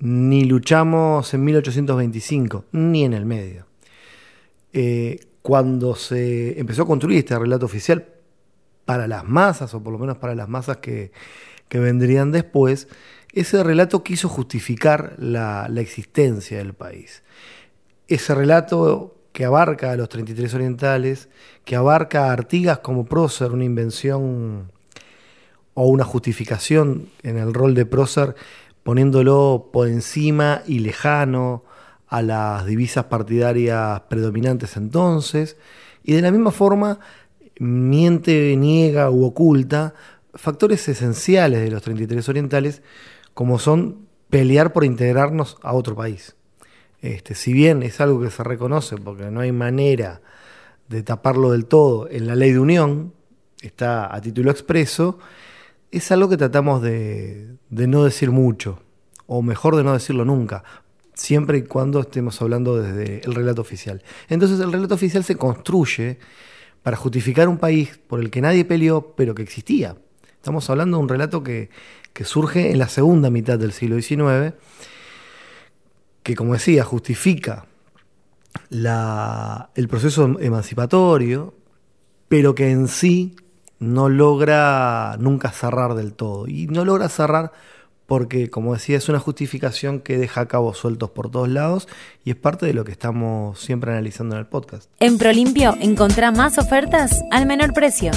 ni 0.03 0.43
luchamos 0.43 1.33
en 1.33 1.45
1825, 1.45 2.65
ni 2.73 3.05
en 3.05 3.13
el 3.13 3.25
medio. 3.25 3.67
Eh, 4.73 5.17
cuando 5.41 5.95
se 5.95 6.59
empezó 6.59 6.83
a 6.83 6.87
construir 6.87 7.19
este 7.19 7.39
relato 7.39 7.65
oficial 7.65 8.05
para 8.83 9.07
las 9.07 9.23
masas, 9.23 9.73
o 9.73 9.81
por 9.81 9.93
lo 9.93 9.99
menos 9.99 10.17
para 10.17 10.35
las 10.35 10.49
masas 10.49 10.77
que, 10.77 11.11
vendrían 11.69 12.33
después, 12.33 12.89
ese 13.31 13.63
relato 13.63 14.03
quiso 14.03 14.27
justificar 14.27 15.15
la, 15.17 15.67
la, 15.69 15.81
existencia 15.81 16.57
del 16.57 16.73
país. 16.73 17.23
Ese 18.09 18.35
relato 18.35 19.15
que 19.31 19.45
abarca 19.45 19.91
a 19.91 19.95
los 19.95 20.09
33 20.09 20.53
orientales, 20.53 21.29
que 21.63 21.77
abarca 21.77 22.25
a 22.25 22.33
Artigas 22.33 22.79
como 22.79 23.05
prócer, 23.05 23.53
una 23.53 23.63
invención 23.63 24.69
o 25.73 25.87
una 25.87 26.03
justificación 26.03 27.09
en 27.23 27.37
el 27.37 27.53
rol 27.53 27.73
de 27.73 27.85
prócer 27.85 28.35
poniéndolo 28.83 29.69
por 29.71 29.87
encima 29.87 30.61
y 30.67 30.79
lejano 30.79 31.63
a 32.07 32.21
las 32.21 32.65
divisas 32.65 33.05
partidarias 33.05 34.01
predominantes 34.01 34.77
entonces, 34.77 35.57
y 36.03 36.13
de 36.13 36.21
la 36.21 36.31
misma 36.31 36.51
forma 36.51 36.99
miente, 37.59 38.55
niega 38.57 39.09
u 39.09 39.23
oculta 39.23 39.93
factores 40.35 40.87
esenciales 40.89 41.61
de 41.61 41.71
los 41.71 41.81
33 41.81 42.27
orientales, 42.29 42.81
como 43.33 43.59
son 43.59 44.07
pelear 44.29 44.73
por 44.73 44.83
integrarnos 44.83 45.57
a 45.61 45.73
otro 45.73 45.95
país. 45.95 46.35
Este, 47.01 47.35
si 47.35 47.53
bien 47.53 47.83
es 47.83 48.01
algo 48.01 48.21
que 48.21 48.31
se 48.31 48.43
reconoce 48.43 48.97
porque 48.97 49.29
no 49.29 49.41
hay 49.41 49.51
manera 49.51 50.21
de 50.87 51.03
taparlo 51.03 51.51
del 51.51 51.65
todo 51.65 52.09
en 52.09 52.27
la 52.27 52.35
ley 52.35 52.51
de 52.51 52.59
unión, 52.59 53.13
está 53.61 54.13
a 54.13 54.21
título 54.21 54.51
expreso, 54.51 55.19
es 55.93 56.11
algo 56.11 56.27
que 56.27 56.37
tratamos 56.37 56.81
de, 56.81 57.55
no 57.69 58.03
decir 58.03 58.31
mucho, 58.31 58.79
o 59.27 59.41
mejor 59.41 59.75
de 59.75 59.83
no 59.83 59.93
decirlo 59.93 60.25
nunca, 60.25 60.63
siempre 61.13 61.59
y 61.59 61.61
cuando 61.63 61.99
estemos 61.99 62.41
hablando 62.41 62.81
desde 62.81 63.21
el 63.23 63.35
relato 63.35 63.61
oficial. 63.61 64.01
Entonces 64.27 64.59
el 64.59 64.71
relato 64.71 64.95
oficial 64.95 65.23
se 65.23 65.35
construye 65.35 66.17
para 66.81 66.97
justificar 66.97 67.47
un 67.47 67.59
país 67.59 67.99
por 68.07 68.19
el 68.19 68.31
que 68.31 68.41
nadie 68.41 68.65
peleó, 68.65 69.13
pero 69.15 69.35
que 69.35 69.43
existía. 69.43 69.95
Estamos 70.35 70.67
hablando 70.69 70.97
de 70.97 71.03
un 71.03 71.09
relato 71.09 71.43
que, 71.43 71.69
surge 72.25 72.71
en 72.71 72.79
la 72.79 72.89
segunda 72.89 73.29
mitad 73.29 73.59
del 73.59 73.71
siglo 73.71 74.01
XIX, 74.01 74.55
que 76.23 76.35
como 76.35 76.53
decía, 76.53 76.83
justifica 76.83 77.67
el 78.71 79.87
proceso 79.87 80.39
emancipatorio, 80.39 81.53
pero 82.27 82.55
que 82.55 82.71
en 82.71 82.87
sí 82.87 83.35
no 83.83 84.09
logra 84.09 85.15
nunca 85.19 85.51
cerrar 85.51 85.95
del 85.95 86.13
todo. 86.13 86.47
Y 86.47 86.67
no 86.67 86.85
logra 86.85 87.09
cerrar 87.09 87.51
porque, 88.05 88.49
como 88.49 88.73
decía, 88.73 88.97
es 88.97 89.09
una 89.09 89.19
justificación 89.19 89.99
que 89.99 90.17
deja 90.17 90.47
cabos 90.47 90.77
sueltos 90.77 91.11
por 91.11 91.29
todos 91.31 91.49
lados 91.49 91.87
y 92.23 92.31
es 92.31 92.35
parte 92.35 92.65
de 92.65 92.73
lo 92.73 92.83
que 92.85 92.91
estamos 92.91 93.59
siempre 93.59 93.91
analizando 93.91 94.35
en 94.35 94.39
el 94.39 94.47
podcast. 94.47 94.89
En 94.99 95.17
Prolimpio 95.17 95.75
encontrá 95.79 96.31
más 96.31 96.57
ofertas 96.57 97.23
al 97.31 97.45
menor 97.45 97.73
precio. 97.73 98.11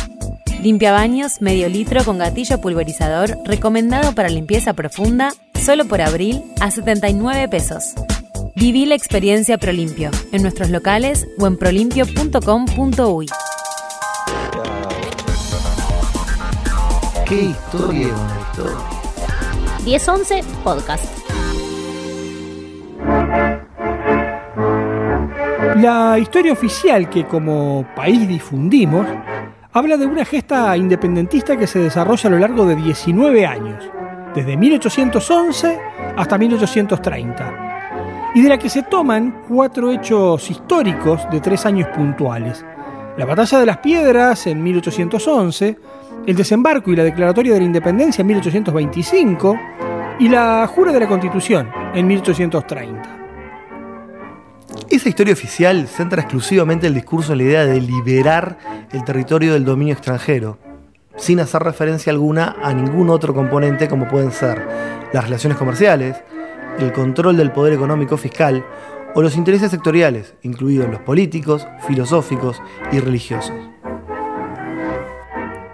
Limpia 0.63 0.93
baños, 0.93 1.41
medio 1.41 1.69
litro 1.69 2.05
con 2.05 2.19
gatillo 2.19 2.61
pulverizador, 2.61 3.37
recomendado 3.45 4.15
para 4.15 4.29
limpieza 4.29 4.75
profunda, 4.75 5.33
solo 5.55 5.85
por 5.87 6.01
abril 6.01 6.43
a 6.61 6.71
79 6.71 7.49
pesos. 7.49 7.95
Viví 8.57 8.87
la 8.87 8.95
experiencia 8.95 9.59
Prolimpio 9.59 10.11
en 10.33 10.43
nuestros 10.43 10.71
locales 10.71 11.27
o 11.39 11.47
en 11.47 11.59
prolimpio.com.uy. 11.59 13.27
¿Qué 17.29 17.43
historia 17.43 18.07
una 18.15 18.41
historia? 18.41 18.77
1011 19.85 20.45
Podcast. 20.63 21.05
La 25.75 26.21
historia 26.21 26.53
oficial 26.53 27.11
que 27.11 27.25
como 27.25 27.85
país 27.97 28.29
difundimos 28.29 29.09
habla 29.73 29.97
de 29.97 30.07
una 30.07 30.25
gesta 30.25 30.77
independentista 30.77 31.57
que 31.57 31.67
se 31.67 31.81
desarrolla 31.81 32.29
a 32.29 32.31
lo 32.31 32.39
largo 32.39 32.65
de 32.65 32.77
19 32.77 33.45
años, 33.45 33.91
desde 34.33 34.57
1811 34.57 35.81
hasta 36.17 36.39
1830, 36.39 38.31
y 38.37 38.41
de 38.41 38.49
la 38.49 38.57
que 38.57 38.69
se 38.69 38.85
toman 38.85 39.43
cuatro 39.49 39.91
hechos 39.91 40.49
históricos 40.49 41.29
de 41.33 41.41
tres 41.41 41.67
años 41.67 41.89
puntuales. 41.89 42.65
La 43.17 43.25
batalla 43.25 43.59
de 43.59 43.67
las 43.67 43.79
piedras 43.79 44.47
en 44.47 44.63
1811, 44.63 45.77
el 46.27 46.35
desembarco 46.35 46.91
y 46.91 46.97
la 46.97 47.05
declaratoria 47.05 47.55
de 47.55 47.61
la 47.61 47.67
independencia 47.67 48.23
en 48.23 48.27
1825 48.27 49.59
y 50.19 50.29
la 50.29 50.67
jura 50.67 50.93
de 50.93 51.01
la 51.01 51.07
Constitución 51.07 51.71
en 51.95 52.07
1830. 52.07 53.17
Esa 54.91 55.09
historia 55.09 55.35
oficial 55.35 55.87
centra 55.87 56.23
exclusivamente 56.23 56.87
el 56.87 56.95
discurso 56.95 57.33
en 57.33 57.39
la 57.39 57.45
idea 57.45 57.67
de 57.67 57.81
liberar 57.81 58.59
el 58.93 59.05
territorio 59.05 59.53
del 59.53 59.65
dominio 59.65 59.95
extranjero, 59.95 60.59
sin 61.17 61.41
hacer 61.41 61.63
referencia 61.63 62.13
alguna 62.13 62.57
a 62.63 62.75
ningún 62.75 63.09
otro 63.11 63.33
componente 63.33 63.89
como 63.89 64.09
pueden 64.09 64.33
ser 64.33 64.67
las 65.13 65.25
relaciones 65.25 65.59
comerciales, 65.59 66.23
el 66.79 66.93
control 66.93 67.37
del 67.37 67.53
poder 67.53 67.73
económico 67.73 68.17
fiscal 68.17 68.65
o 69.15 69.23
los 69.23 69.37
intereses 69.37 69.71
sectoriales, 69.71 70.35
incluidos 70.43 70.91
los 70.91 71.01
políticos, 71.01 71.67
filosóficos 71.87 72.61
y 72.93 72.99
religiosos. 72.99 73.55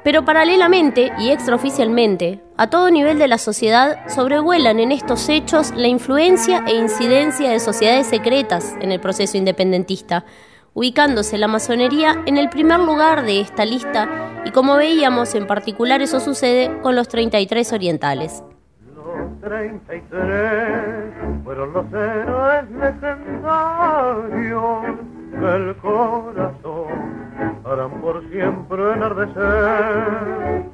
Pero 0.05 0.25
paralelamente 0.25 1.13
y 1.19 1.31
extraoficialmente, 1.31 2.41
a 2.57 2.69
todo 2.69 2.91
nivel 2.91 3.19
de 3.19 3.29
la 3.29 3.39
sociedad 3.39 4.09
sobrevuelan 4.09 4.81
en 4.81 4.91
estos 4.91 5.29
hechos 5.29 5.73
la 5.77 5.87
influencia 5.87 6.65
e 6.67 6.75
incidencia 6.75 7.51
de 7.51 7.61
sociedades 7.61 8.09
secretas 8.09 8.75
en 8.81 8.91
el 8.91 8.99
proceso 8.99 9.37
independentista, 9.37 10.25
ubicándose 10.75 11.39
la 11.39 11.47
masonería 11.47 12.21
en 12.27 12.37
el 12.37 12.49
primer 12.49 12.81
lugar 12.81 13.25
de 13.25 13.41
esta 13.41 13.65
lista 13.65 14.09
y 14.45 14.51
como 14.51 14.75
veíamos 14.75 15.37
en 15.37 15.47
particular 15.47 16.03
eso 16.03 16.19
sucede 16.19 16.81
con 16.81 16.97
los 16.97 17.07
33 17.07 17.73
orientales. 17.73 18.43
Los 18.97 19.41
33 19.41 21.15
fueron 21.45 21.73
los 21.73 21.87
héroes 21.93 22.69
legendarios 22.71 24.83
del 25.41 25.77
corazón 25.77 27.22
harán 27.65 27.91
por 28.01 28.23
siempre 28.31 28.93
enardecer, 28.93 30.65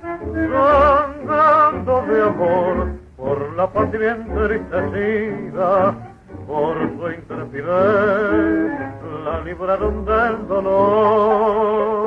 sangrando 0.53 2.03
de 2.03 2.23
amor 2.23 2.89
por 3.17 3.53
la 3.55 3.67
patria 3.71 4.13
entristecida, 4.13 5.95
por 6.47 6.77
su 6.79 7.11
intrepidez, 7.11 8.73
la 9.25 9.41
libraron 9.45 10.05
del 10.05 10.49
dolor. 10.49 11.99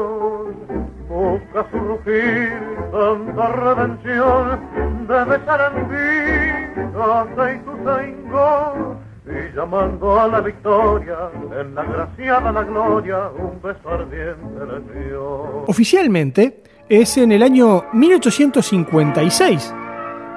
Busca 1.07 1.65
su 1.69 1.77
rugir 1.77 2.71
tanta 2.91 3.47
redención, 3.49 4.59
debe 5.07 5.35
estar 5.35 5.73
en 5.73 5.89
vida 5.89 7.25
de 7.35 7.55
Ituzaingó, 7.55 8.95
y 9.25 9.55
llamando 9.55 10.19
a 10.19 10.27
la 10.27 10.41
victoria, 10.41 11.29
en 11.59 11.75
la 11.75 11.83
graciada 11.83 12.51
la 12.51 12.63
gloria, 12.63 13.29
un 13.37 13.61
beso 13.61 13.87
ardiente 13.87 14.65
le 14.65 15.05
dio. 15.05 15.63
Oficialmente 15.67 16.63
es 16.89 17.17
en 17.17 17.31
el 17.31 17.43
año 17.43 17.85
1856, 17.93 19.75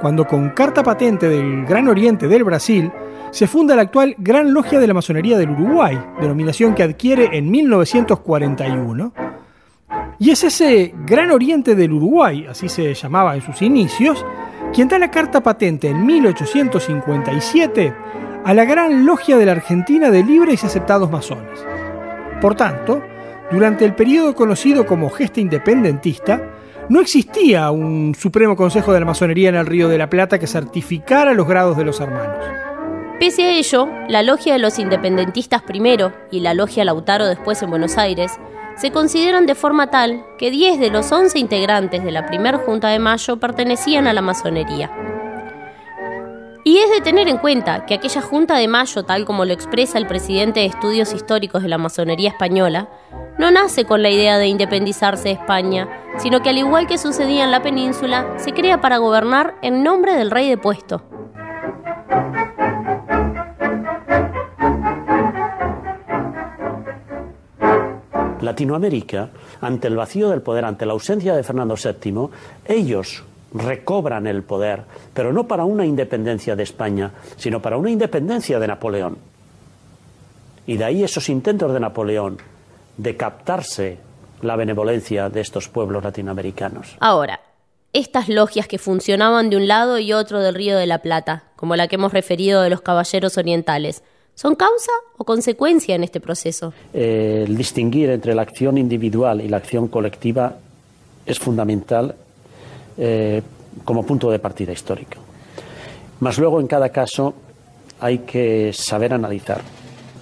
cuando 0.00 0.26
con 0.26 0.50
carta 0.50 0.82
patente 0.82 1.28
del 1.28 1.64
Gran 1.64 1.88
Oriente 1.88 2.28
del 2.28 2.44
Brasil 2.44 2.92
se 3.30 3.46
funda 3.46 3.74
la 3.74 3.82
actual 3.82 4.14
Gran 4.18 4.52
Logia 4.52 4.78
de 4.78 4.86
la 4.86 4.94
Masonería 4.94 5.38
del 5.38 5.50
Uruguay, 5.50 5.98
denominación 6.20 6.74
que 6.74 6.82
adquiere 6.82 7.30
en 7.32 7.50
1941. 7.50 9.12
Y 10.18 10.30
es 10.30 10.44
ese 10.44 10.94
Gran 11.06 11.30
Oriente 11.30 11.74
del 11.74 11.92
Uruguay, 11.92 12.46
así 12.48 12.68
se 12.68 12.92
llamaba 12.92 13.34
en 13.34 13.40
sus 13.40 13.62
inicios, 13.62 14.24
quien 14.74 14.88
da 14.88 14.98
la 14.98 15.10
carta 15.10 15.42
patente 15.42 15.88
en 15.88 16.04
1857 16.04 17.94
a 18.44 18.52
la 18.52 18.66
Gran 18.66 19.06
Logia 19.06 19.38
de 19.38 19.46
la 19.46 19.52
Argentina 19.52 20.10
de 20.10 20.22
Libres 20.22 20.62
y 20.62 20.66
Aceptados 20.66 21.10
Masones. 21.10 21.64
Por 22.42 22.54
tanto, 22.54 23.02
durante 23.50 23.86
el 23.86 23.94
periodo 23.94 24.34
conocido 24.34 24.84
como 24.84 25.08
gesta 25.08 25.40
independentista, 25.40 26.50
no 26.90 27.00
existía 27.00 27.70
un 27.70 28.14
Supremo 28.14 28.54
Consejo 28.54 28.92
de 28.92 29.00
la 29.00 29.06
Masonería 29.06 29.48
en 29.48 29.54
el 29.54 29.64
Río 29.64 29.88
de 29.88 29.96
la 29.96 30.10
Plata 30.10 30.38
que 30.38 30.46
certificara 30.46 31.32
los 31.32 31.48
grados 31.48 31.78
de 31.78 31.84
los 31.84 32.00
hermanos. 32.00 32.44
Pese 33.18 33.44
a 33.44 33.50
ello, 33.52 33.88
la 34.08 34.22
Logia 34.22 34.52
de 34.52 34.58
los 34.58 34.78
Independentistas 34.78 35.62
primero 35.62 36.12
y 36.30 36.40
la 36.40 36.52
Logia 36.52 36.84
Lautaro 36.84 37.26
después 37.26 37.62
en 37.62 37.70
Buenos 37.70 37.96
Aires 37.96 38.32
se 38.76 38.90
consideran 38.90 39.46
de 39.46 39.54
forma 39.54 39.88
tal 39.88 40.22
que 40.36 40.50
10 40.50 40.80
de 40.80 40.90
los 40.90 41.10
11 41.10 41.38
integrantes 41.38 42.04
de 42.04 42.10
la 42.10 42.26
primera 42.26 42.58
Junta 42.58 42.88
de 42.88 42.98
Mayo 42.98 43.38
pertenecían 43.38 44.06
a 44.06 44.12
la 44.12 44.20
masonería. 44.20 45.13
Y 46.74 46.78
es 46.78 46.90
de 46.90 47.00
tener 47.00 47.28
en 47.28 47.38
cuenta 47.38 47.86
que 47.86 47.94
aquella 47.94 48.20
Junta 48.20 48.56
de 48.56 48.66
Mayo, 48.66 49.04
tal 49.04 49.24
como 49.24 49.44
lo 49.44 49.52
expresa 49.52 49.96
el 49.96 50.08
presidente 50.08 50.58
de 50.58 50.66
Estudios 50.66 51.12
Históricos 51.12 51.62
de 51.62 51.68
la 51.68 51.78
Masonería 51.78 52.30
Española, 52.30 52.88
no 53.38 53.52
nace 53.52 53.84
con 53.84 54.02
la 54.02 54.10
idea 54.10 54.38
de 54.38 54.48
independizarse 54.48 55.28
de 55.28 55.34
España, 55.34 55.88
sino 56.18 56.42
que 56.42 56.50
al 56.50 56.58
igual 56.58 56.88
que 56.88 56.98
sucedía 56.98 57.44
en 57.44 57.52
la 57.52 57.62
península, 57.62 58.26
se 58.38 58.50
crea 58.50 58.80
para 58.80 58.98
gobernar 58.98 59.54
en 59.62 59.84
nombre 59.84 60.16
del 60.16 60.32
rey 60.32 60.48
de 60.48 60.56
puesto. 60.56 61.00
Latinoamérica, 68.40 69.30
ante 69.60 69.86
el 69.86 69.94
vacío 69.94 70.28
del 70.28 70.42
poder, 70.42 70.64
ante 70.64 70.86
la 70.86 70.94
ausencia 70.94 71.36
de 71.36 71.44
Fernando 71.44 71.76
VII, 71.76 72.30
ellos 72.66 73.22
recobran 73.54 74.26
el 74.26 74.42
poder, 74.42 74.82
pero 75.14 75.32
no 75.32 75.46
para 75.46 75.64
una 75.64 75.86
independencia 75.86 76.56
de 76.56 76.64
España, 76.64 77.12
sino 77.36 77.62
para 77.62 77.76
una 77.76 77.90
independencia 77.90 78.58
de 78.58 78.66
Napoleón. 78.66 79.16
Y 80.66 80.76
de 80.76 80.84
ahí 80.84 81.04
esos 81.04 81.28
intentos 81.28 81.72
de 81.72 81.80
Napoleón 81.80 82.38
de 82.96 83.16
captarse 83.16 83.98
la 84.42 84.56
benevolencia 84.56 85.28
de 85.28 85.40
estos 85.40 85.68
pueblos 85.68 86.02
latinoamericanos. 86.02 86.96
Ahora, 87.00 87.40
estas 87.92 88.28
logias 88.28 88.66
que 88.66 88.78
funcionaban 88.78 89.50
de 89.50 89.56
un 89.56 89.68
lado 89.68 89.98
y 89.98 90.12
otro 90.12 90.40
del 90.40 90.54
Río 90.54 90.76
de 90.76 90.86
la 90.86 90.98
Plata, 90.98 91.44
como 91.54 91.76
la 91.76 91.86
que 91.86 91.94
hemos 91.94 92.12
referido 92.12 92.60
de 92.60 92.70
los 92.70 92.80
caballeros 92.80 93.38
orientales, 93.38 94.02
¿son 94.34 94.56
causa 94.56 94.90
o 95.16 95.24
consecuencia 95.24 95.94
en 95.94 96.02
este 96.02 96.20
proceso? 96.20 96.74
Eh, 96.92 97.44
el 97.46 97.56
distinguir 97.56 98.10
entre 98.10 98.34
la 98.34 98.42
acción 98.42 98.78
individual 98.78 99.40
y 99.40 99.48
la 99.48 99.58
acción 99.58 99.86
colectiva 99.86 100.56
es 101.24 101.38
fundamental 101.38 102.16
eh, 102.96 103.42
como 103.84 104.04
punto 104.04 104.30
de 104.30 104.38
partida 104.38 104.72
histórico. 104.72 105.18
Más 106.20 106.38
luego, 106.38 106.60
en 106.60 106.66
cada 106.66 106.90
caso, 106.90 107.34
hay 108.00 108.18
que 108.18 108.72
saber 108.72 109.12
analizar. 109.12 109.60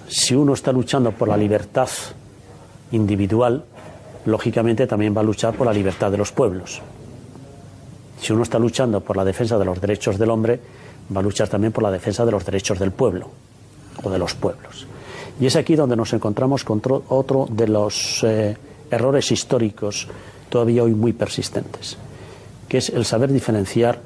Si 0.07 0.35
uno 0.35 0.53
está 0.53 0.71
luchando 0.71 1.11
por 1.11 1.27
la 1.27 1.37
libertad 1.37 1.89
individual, 2.91 3.63
lógicamente 4.25 4.87
también 4.87 5.15
va 5.15 5.21
a 5.21 5.23
luchar 5.23 5.53
por 5.53 5.67
la 5.67 5.73
libertad 5.73 6.11
de 6.11 6.17
los 6.17 6.31
pueblos. 6.31 6.81
Si 8.19 8.33
uno 8.33 8.43
está 8.43 8.57
luchando 8.57 9.01
por 9.01 9.17
la 9.17 9.25
defensa 9.25 9.57
de 9.57 9.65
los 9.65 9.79
derechos 9.79 10.17
del 10.17 10.29
hombre, 10.29 10.59
va 11.15 11.19
a 11.19 11.23
luchar 11.23 11.47
también 11.47 11.73
por 11.73 11.83
la 11.83 11.91
defensa 11.91 12.25
de 12.25 12.31
los 12.31 12.45
derechos 12.45 12.79
del 12.79 12.91
pueblo 12.91 13.29
o 14.03 14.09
de 14.09 14.19
los 14.19 14.33
pueblos. 14.33 14.87
Y 15.39 15.45
es 15.45 15.55
aquí 15.55 15.75
donde 15.75 15.95
nos 15.95 16.13
encontramos 16.13 16.63
con 16.63 16.81
otro 17.09 17.47
de 17.49 17.67
los 17.67 18.23
eh, 18.23 18.55
errores 18.89 19.31
históricos 19.31 20.07
todavía 20.49 20.83
hoy 20.83 20.93
muy 20.93 21.13
persistentes 21.13 21.97
que 22.73 22.79
es 22.79 22.89
el 22.89 23.05
saber 23.05 23.31
diferenciar 23.31 24.01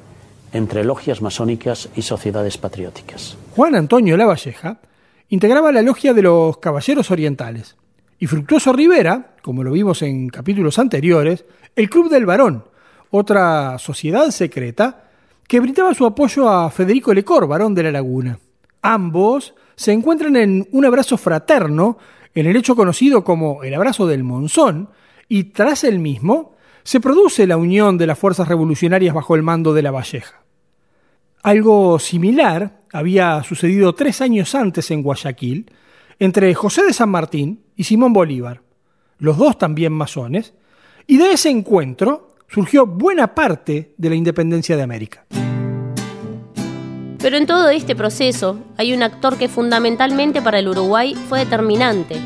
entre 0.52 0.84
logias 0.84 1.22
masónicas 1.22 1.88
y 1.96 2.02
sociedades 2.02 2.58
patrióticas. 2.58 3.34
Juan 3.56 3.74
Antonio 3.74 4.14
Lavalleja 4.14 4.76
integraba 5.30 5.72
la 5.72 5.80
logia 5.80 6.12
de 6.12 6.20
los 6.20 6.58
Caballeros 6.58 7.10
Orientales 7.10 7.76
y 8.18 8.26
Fructuoso 8.26 8.74
Rivera, 8.74 9.36
como 9.40 9.64
lo 9.64 9.72
vimos 9.72 10.02
en 10.02 10.28
capítulos 10.28 10.78
anteriores, 10.78 11.46
el 11.74 11.88
Club 11.88 12.10
del 12.10 12.26
Varón, 12.26 12.62
otra 13.10 13.78
sociedad 13.78 14.30
secreta 14.32 15.04
que 15.46 15.60
brindaba 15.60 15.94
su 15.94 16.04
apoyo 16.04 16.46
a 16.46 16.70
Federico 16.70 17.14
Lecor, 17.14 17.46
varón 17.48 17.74
de 17.74 17.84
la 17.84 17.92
Laguna. 17.92 18.38
Ambos 18.82 19.54
se 19.76 19.92
encuentran 19.92 20.36
en 20.36 20.68
un 20.72 20.84
abrazo 20.84 21.16
fraterno 21.16 21.96
en 22.34 22.44
el 22.44 22.54
hecho 22.54 22.76
conocido 22.76 23.24
como 23.24 23.62
el 23.62 23.72
abrazo 23.72 24.06
del 24.06 24.24
Monzón, 24.24 24.90
y 25.26 25.44
tras 25.44 25.84
el 25.84 26.00
mismo 26.00 26.57
se 26.88 27.00
produce 27.00 27.46
la 27.46 27.58
unión 27.58 27.98
de 27.98 28.06
las 28.06 28.18
fuerzas 28.18 28.48
revolucionarias 28.48 29.14
bajo 29.14 29.34
el 29.34 29.42
mando 29.42 29.74
de 29.74 29.82
la 29.82 29.90
Valleja. 29.90 30.40
Algo 31.42 31.98
similar 31.98 32.80
había 32.94 33.42
sucedido 33.42 33.94
tres 33.94 34.22
años 34.22 34.54
antes 34.54 34.90
en 34.90 35.02
Guayaquil 35.02 35.70
entre 36.18 36.54
José 36.54 36.84
de 36.84 36.94
San 36.94 37.10
Martín 37.10 37.60
y 37.76 37.84
Simón 37.84 38.14
Bolívar, 38.14 38.62
los 39.18 39.36
dos 39.36 39.58
también 39.58 39.92
masones, 39.92 40.54
y 41.06 41.18
de 41.18 41.32
ese 41.32 41.50
encuentro 41.50 42.36
surgió 42.48 42.86
buena 42.86 43.34
parte 43.34 43.92
de 43.98 44.08
la 44.08 44.14
independencia 44.14 44.74
de 44.74 44.82
América. 44.82 45.26
Pero 47.18 47.36
en 47.36 47.44
todo 47.44 47.68
este 47.68 47.96
proceso 47.96 48.60
hay 48.78 48.94
un 48.94 49.02
actor 49.02 49.36
que 49.36 49.48
fundamentalmente 49.48 50.40
para 50.40 50.58
el 50.58 50.68
Uruguay 50.68 51.14
fue 51.28 51.40
determinante, 51.40 52.16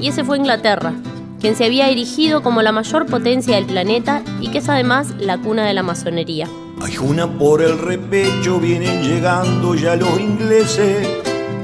y 0.00 0.06
ese 0.06 0.22
fue 0.22 0.38
Inglaterra, 0.38 0.94
quien 1.42 1.56
se 1.56 1.64
había 1.64 1.90
erigido 1.90 2.40
como 2.40 2.62
la 2.62 2.70
mayor 2.70 3.06
potencia 3.06 3.56
del 3.56 3.66
planeta 3.66 4.22
y 4.40 4.48
que 4.52 4.58
es 4.58 4.68
además 4.68 5.12
la 5.18 5.38
cuna 5.38 5.66
de 5.66 5.74
la 5.74 5.82
masonería. 5.82 6.46
Hay 6.80 6.98
una 6.98 7.26
por 7.26 7.60
el 7.60 7.80
repecho, 7.80 8.60
vienen 8.60 9.02
llegando 9.02 9.74
ya 9.74 9.96
los 9.96 10.20
ingleses. 10.20 11.04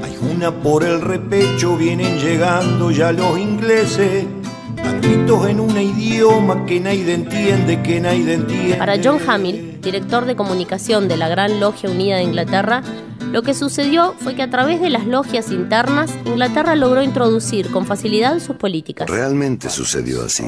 Hay 0.03 0.17
una 0.35 0.51
por 0.51 0.83
el 0.83 0.99
repecho, 0.99 1.77
vienen 1.77 2.19
llegando 2.19 2.91
ya 2.91 3.13
los 3.13 3.39
ingleses. 3.39 4.25
A 4.83 5.49
en 5.49 5.59
un 5.61 5.79
idioma 5.79 6.65
que 6.65 6.81
nadie 6.81 7.13
entiende, 7.13 7.81
que 7.81 8.01
nadie 8.01 8.33
entiende. 8.33 8.75
Para 8.75 8.97
John 9.01 9.19
Hamill, 9.25 9.79
director 9.81 10.25
de 10.25 10.35
comunicación 10.35 11.07
de 11.07 11.15
la 11.15 11.29
Gran 11.29 11.61
Logia 11.61 11.89
Unida 11.89 12.17
de 12.17 12.23
Inglaterra, 12.23 12.83
lo 13.31 13.43
que 13.43 13.53
sucedió 13.53 14.13
fue 14.19 14.35
que 14.35 14.43
a 14.43 14.49
través 14.49 14.81
de 14.81 14.89
las 14.89 15.05
logias 15.05 15.51
internas, 15.51 16.11
Inglaterra 16.25 16.75
logró 16.75 17.01
introducir 17.01 17.71
con 17.71 17.85
facilidad 17.85 18.39
sus 18.39 18.55
políticas. 18.55 19.09
Realmente 19.09 19.69
sucedió 19.69 20.25
así. 20.25 20.45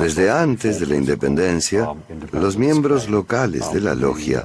Desde 0.00 0.30
antes 0.30 0.80
de 0.80 0.86
la 0.86 0.96
independencia, 0.96 1.92
los 2.32 2.56
miembros 2.56 3.08
locales 3.10 3.70
de 3.70 3.80
la 3.82 3.94
logia 3.94 4.44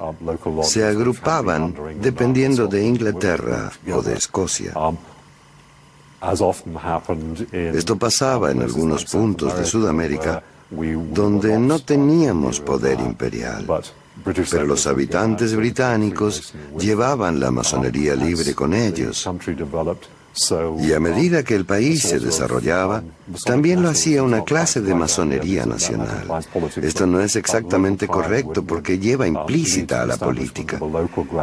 se 0.63 0.85
agrupaban 0.85 1.73
dependiendo 2.01 2.67
de 2.67 2.85
Inglaterra 2.85 3.71
o 3.91 4.01
de 4.01 4.15
Escocia. 4.15 4.73
Esto 7.51 7.95
pasaba 7.97 8.51
en 8.51 8.61
algunos 8.61 9.05
puntos 9.05 9.57
de 9.57 9.65
Sudamérica 9.65 10.43
donde 11.11 11.57
no 11.57 11.79
teníamos 11.79 12.59
poder 12.59 12.99
imperial. 12.99 13.65
Pero 14.23 14.65
los 14.65 14.85
habitantes 14.87 15.55
británicos 15.55 16.53
llevaban 16.79 17.39
la 17.39 17.51
masonería 17.51 18.15
libre 18.15 18.53
con 18.53 18.73
ellos. 18.73 19.27
Y 20.79 20.93
a 20.93 20.99
medida 20.99 21.43
que 21.43 21.55
el 21.55 21.65
país 21.65 22.01
se 22.01 22.19
desarrollaba, 22.19 23.03
también 23.45 23.81
lo 23.81 23.89
hacía 23.89 24.23
una 24.23 24.43
clase 24.43 24.81
de 24.81 24.95
masonería 24.95 25.65
nacional. 25.65 26.27
Esto 26.81 27.05
no 27.05 27.19
es 27.21 27.35
exactamente 27.35 28.07
correcto 28.07 28.63
porque 28.63 28.99
lleva 28.99 29.27
implícita 29.27 30.01
a 30.01 30.05
la 30.05 30.17
política. 30.17 30.79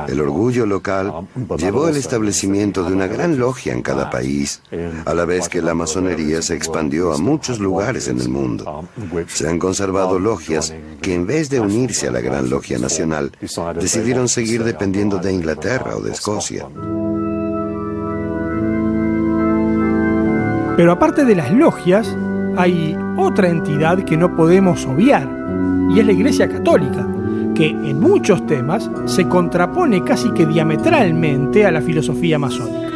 El 0.09 0.21
orgullo 0.21 0.67
local 0.67 1.29
llevó 1.57 1.87
al 1.87 1.97
establecimiento 1.97 2.83
de 2.85 2.93
una 2.93 3.07
gran 3.07 3.39
logia 3.39 3.73
en 3.73 3.83
cada 3.83 4.11
país, 4.11 4.61
a 5.05 5.15
la 5.15 5.25
vez 5.25 5.49
que 5.49 5.63
la 5.63 5.75
masonería 5.75 6.43
se 6.43 6.55
expandió 6.55 7.13
a 7.13 7.19
muchos 7.19 7.61
lugares 7.61 8.09
en 8.09 8.21
el 8.21 8.29
mundo. 8.29 8.89
Se 9.29 9.49
han 9.49 9.59
conservado 9.59 10.19
logias 10.19 10.75
que 11.01 11.15
en 11.15 11.27
vez 11.27 11.49
de 11.49 11.61
unirse 11.61 12.09
a 12.09 12.11
la 12.11 12.21
gran 12.21 12.51
logia 12.51 12.79
nacional, 12.79 13.33
decidieron 13.81 14.29
seguir 14.29 14.65
dependiendo 14.65 15.19
de 15.19 15.33
Inglaterra 15.33 15.97
o 15.97 16.01
de 16.01 16.13
Escocia. 16.13 16.67
Pero 20.81 20.93
aparte 20.93 21.27
de 21.27 21.35
las 21.35 21.53
logias, 21.53 22.17
hay 22.57 22.97
otra 23.19 23.51
entidad 23.51 24.03
que 24.03 24.17
no 24.17 24.35
podemos 24.35 24.87
obviar, 24.87 25.29
y 25.91 26.01
es 26.01 26.07
la 26.07 26.13
Iglesia 26.13 26.49
Católica, 26.49 27.07
que 27.55 27.67
en 27.67 28.01
muchos 28.01 28.47
temas 28.47 28.91
se 29.05 29.29
contrapone 29.29 30.03
casi 30.03 30.31
que 30.31 30.47
diametralmente 30.47 31.67
a 31.67 31.71
la 31.71 31.83
filosofía 31.83 32.39
masónica. 32.39 32.90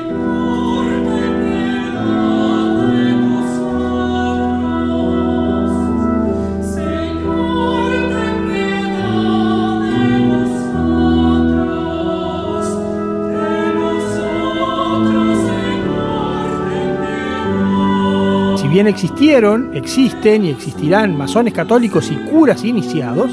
Bien 18.75 18.89
existieron, 18.89 19.71
existen 19.73 20.45
y 20.45 20.51
existirán 20.51 21.17
masones 21.17 21.55
católicos 21.55 22.11
y 22.11 22.17
curas 22.29 22.65
iniciados, 22.65 23.31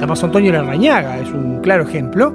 Damaso 0.00 0.26
Antonio 0.26 0.50
Larrañaga 0.50 1.20
es 1.20 1.30
un 1.30 1.60
claro 1.60 1.84
ejemplo, 1.84 2.34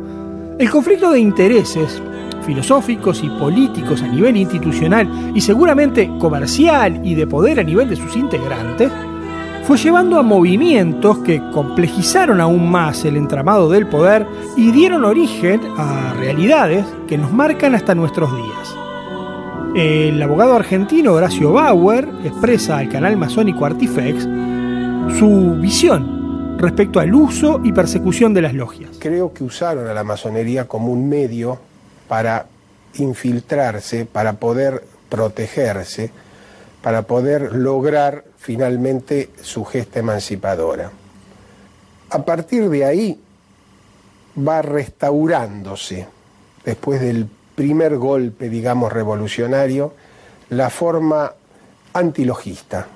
el 0.57 0.69
conflicto 0.69 1.11
de 1.11 1.19
intereses 1.19 2.01
filosóficos 2.45 3.21
y 3.25 3.29
políticos 3.31 4.01
a 4.03 4.07
nivel 4.07 4.37
institucional 4.37 5.33
y 5.35 5.41
seguramente 5.41 6.09
comercial 6.17 7.01
y 7.03 7.13
de 7.13 7.27
poder 7.27 7.59
a 7.59 7.63
nivel 7.63 7.89
de 7.89 7.97
sus 7.97 8.15
integrantes, 8.15 8.89
fue 9.65 9.77
llevando 9.77 10.17
a 10.17 10.23
movimientos 10.23 11.17
que 11.17 11.41
complejizaron 11.51 12.39
aún 12.39 12.71
más 12.71 13.03
el 13.03 13.17
entramado 13.17 13.69
del 13.69 13.85
poder 13.87 14.25
y 14.55 14.71
dieron 14.71 15.03
origen 15.03 15.59
a 15.77 16.13
realidades 16.13 16.85
que 17.05 17.17
nos 17.17 17.33
marcan 17.33 17.75
hasta 17.75 17.93
nuestros 17.95 18.33
días. 18.33 18.88
El 19.75 20.21
abogado 20.21 20.55
argentino 20.55 21.13
Horacio 21.13 21.53
Bauer 21.53 22.09
expresa 22.23 22.79
al 22.79 22.89
canal 22.89 23.17
masónico 23.17 23.65
Artifex 23.65 24.23
su 25.19 25.57
visión 25.61 26.57
respecto 26.57 26.99
al 26.99 27.13
uso 27.13 27.61
y 27.63 27.71
persecución 27.71 28.33
de 28.33 28.41
las 28.41 28.55
logias. 28.55 28.97
Creo 28.99 29.31
que 29.31 29.43
usaron 29.43 29.87
a 29.87 29.93
la 29.93 30.03
masonería 30.03 30.67
como 30.67 30.91
un 30.91 31.07
medio 31.07 31.59
para 32.07 32.47
infiltrarse, 32.95 34.05
para 34.05 34.33
poder 34.33 34.83
protegerse, 35.07 36.11
para 36.81 37.03
poder 37.03 37.53
lograr 37.53 38.25
finalmente 38.37 39.29
su 39.41 39.65
gesta 39.65 39.99
emancipadora. 39.99 40.91
A 42.09 42.25
partir 42.25 42.69
de 42.69 42.85
ahí 42.85 43.19
va 44.35 44.63
restaurándose, 44.63 46.07
después 46.65 46.99
del 47.01 47.27
primer 47.59 47.97
golpe, 47.97 48.47
digamos, 48.47 48.93
revolucionario, 48.93 49.91
la 50.49 50.69
forma 50.69 51.33
antilogista. 51.91 52.87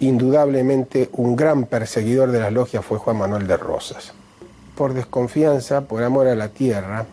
Indudablemente 0.00 1.10
un 1.12 1.36
gran 1.36 1.66
perseguidor 1.66 2.30
de 2.32 2.40
las 2.40 2.50
logias 2.50 2.82
fue 2.82 2.96
Juan 2.96 3.18
Manuel 3.18 3.46
de 3.46 3.58
Rosas. 3.58 4.14
Por 4.74 4.94
desconfianza, 4.94 5.82
por 5.82 6.02
amor 6.02 6.28
a 6.28 6.34
la 6.34 6.48
tierra, 6.48 7.04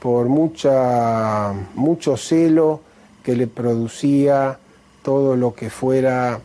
por 0.00 0.26
mucha, 0.26 1.54
mucho 1.74 2.18
celo 2.18 2.82
que 3.22 3.34
le 3.34 3.46
producía 3.46 4.58
todo 5.02 5.34
lo 5.34 5.54
que 5.54 5.70
fuera 5.70 6.40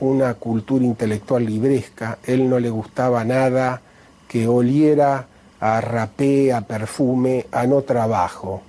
una 0.00 0.34
cultura 0.34 0.84
intelectual 0.84 1.46
libresca, 1.46 2.18
él 2.24 2.50
no 2.50 2.58
le 2.58 2.70
gustaba 2.70 3.22
nada 3.22 3.82
que 4.26 4.48
oliera 4.48 5.28
a 5.60 5.80
rapé, 5.80 6.52
a 6.52 6.60
perfume, 6.60 7.46
a 7.50 7.66
no 7.66 7.82
trabajo, 7.82 8.62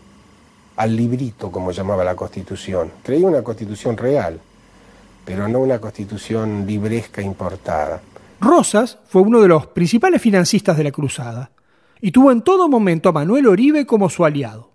al 0.78 0.96
librito, 0.96 1.52
como 1.52 1.72
llamaba 1.72 2.04
la 2.04 2.16
Constitución. 2.16 2.92
Creía 3.04 3.28
una 3.28 3.44
Constitución 3.44 3.98
real, 3.98 4.40
pero 5.26 5.48
no 5.48 5.60
una 5.60 5.80
Constitución 5.80 6.66
libresca 6.66 7.22
importada. 7.22 8.02
Rosas 8.42 8.98
fue 9.08 9.22
uno 9.22 9.42
de 9.42 9.50
los 9.50 9.68
principales 9.68 10.22
financistas 10.22 10.78
de 10.78 10.86
la 10.86 10.92
Cruzada 10.92 11.52
y 12.02 12.12
tuvo 12.12 12.32
en 12.32 12.42
todo 12.42 12.70
momento 12.70 13.10
a 13.10 13.12
Manuel 13.12 13.48
Oribe 13.48 13.86
como 13.86 14.10
su 14.10 14.26
aliado. 14.26 14.70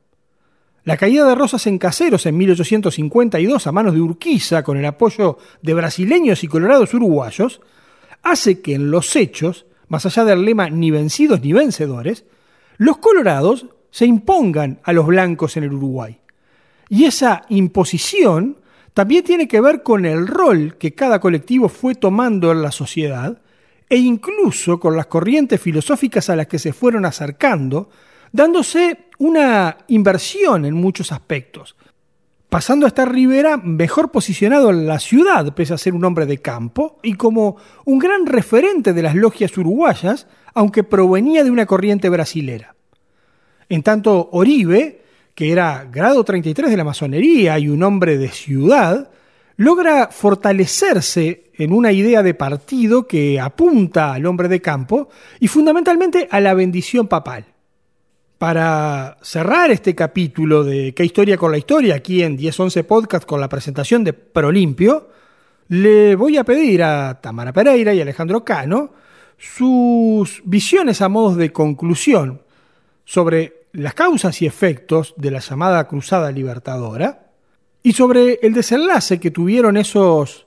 La 0.85 0.99
caída 0.99 1.27
de 1.27 1.35
Rosas 1.35 1.67
en 1.67 1.79
Caseros 1.79 2.27
en 2.27 2.37
1852 2.37 3.67
a 3.67 3.73
manos 3.73 3.95
de 3.95 4.03
Urquiza 4.03 4.63
con 4.63 4.77
el 4.77 4.85
apoyo 4.85 5.39
de 5.63 5.73
brasileños 5.73 6.45
y 6.45 6.49
colorados 6.49 6.93
uruguayos 6.93 7.63
hace 8.23 8.61
que 8.61 8.75
en 8.75 8.91
los 8.91 9.17
hechos 9.17 9.65
más 9.89 10.07
allá 10.07 10.25
del 10.25 10.45
lema 10.45 10.71
ni 10.71 10.91
vencidos 10.91 11.41
ni 11.41 11.53
vencedores, 11.53 12.25
los 12.77 12.99
colorados 12.99 13.67
se 13.91 14.07
impongan 14.07 14.81
a 14.83 14.93
los 14.93 15.07
blancos 15.07 15.57
en 15.57 15.65
el 15.65 15.73
Uruguay. 15.73 16.19
Y 16.89 17.05
esa 17.05 17.43
imposición 17.49 18.59
también 18.93 19.25
tiene 19.25 19.49
que 19.49 19.61
ver 19.61 19.83
con 19.83 20.05
el 20.05 20.27
rol 20.27 20.77
que 20.79 20.95
cada 20.95 21.21
colectivo 21.21 21.69
fue 21.69 21.95
tomando 21.95 22.53
en 22.53 22.63
la 22.63 22.71
sociedad 22.71 23.41
e 23.89 23.97
incluso 23.97 24.81
con 24.81 24.97
las 24.97 25.07
corrientes 25.07 25.61
filosóficas 25.61 26.31
a 26.31 26.37
las 26.37 26.47
que 26.47 26.59
se 26.59 26.73
fueron 26.73 27.05
acercando, 27.05 27.91
dándose 28.33 29.07
una 29.19 29.77
inversión 29.89 30.65
en 30.65 30.75
muchos 30.75 31.13
aspectos, 31.13 31.77
pasando 32.55 32.87
a 32.87 32.89
estar 32.89 33.13
Rivera 33.13 33.57
mejor 33.57 34.13
posicionado 34.13 34.71
en 34.71 34.87
la 34.87 35.01
ciudad, 35.01 35.53
pese 35.57 35.75
a 35.75 35.77
ser 35.77 35.93
un 35.93 36.05
hombre 36.05 36.25
de 36.25 36.39
campo, 36.39 37.01
y 37.03 37.15
como 37.15 37.57
un 37.85 37.99
gran 37.99 38.27
referente 38.27 38.93
de 38.93 39.03
las 39.03 39.17
logias 39.17 39.59
uruguayas, 39.59 40.29
aunque 40.55 40.85
provenía 40.85 41.43
de 41.43 41.51
una 41.51 41.67
corriente 41.67 42.09
brasilera. 42.09 42.77
En 43.69 43.83
tanto, 43.83 44.29
Oribe, 44.31 45.03
que 45.35 45.51
era 45.51 45.89
grado 45.91 46.23
33 46.23 46.71
de 46.71 46.77
la 46.77 46.85
masonería 46.85 47.59
y 47.59 47.69
un 47.69 47.83
hombre 47.83 48.19
de 48.19 48.29
ciudad, 48.29 49.11
logra 49.57 50.11
fortalecerse 50.13 51.51
en 51.55 51.73
una 51.73 51.91
idea 51.91 52.23
de 52.23 52.35
partido 52.35 53.09
que 53.09 53.41
apunta 53.41 54.15
al 54.15 54.27
hombre 54.27 54.47
de 54.47 54.63
campo 54.63 55.09
y 55.41 55.49
fundamentalmente 55.49 56.29
a 56.31 56.39
la 56.39 56.55
bendición 56.55 57.09
papal. 57.09 57.54
Para 58.39 59.17
cerrar 59.23 59.71
este 59.71 59.95
capítulo 59.95 60.65
de 60.65 60.93
¿Qué 60.93 61.05
historia 61.05 61.37
con 61.37 61.53
la 61.53 61.59
historia? 61.59 61.95
aquí 61.95 62.23
en 62.23 62.37
1011 62.37 62.85
Podcast 62.85 63.27
con 63.27 63.41
la 63.41 63.49
presentación 63.49 64.03
de 64.03 64.13
Prolimpio, 64.13 65.09
le 65.69 66.15
voy 66.17 66.37
a 66.37 66.45
pedir 66.45 66.83
a 66.83 67.21
Tamara 67.21 67.53
Pereira 67.53 67.95
y 67.95 68.01
Alejandro 68.01 68.45
Cano 68.45 68.93
sus 69.39 70.43
visiones 70.45 71.01
a 71.01 71.09
modos 71.09 71.37
de 71.37 71.53
conclusión 71.53 72.43
sobre 73.05 73.67
las 73.73 73.95
causas 73.95 74.41
y 74.43 74.47
efectos 74.47 75.15
de 75.17 75.31
la 75.31 75.41
llamada 75.41 75.87
Cruzada 75.87 76.31
Libertadora 76.31 77.31
y 77.83 77.93
sobre 77.93 78.41
el 78.43 78.53
desenlace 78.53 79.21
que 79.21 79.31
tuvieron 79.31 79.77
esos 79.77 80.47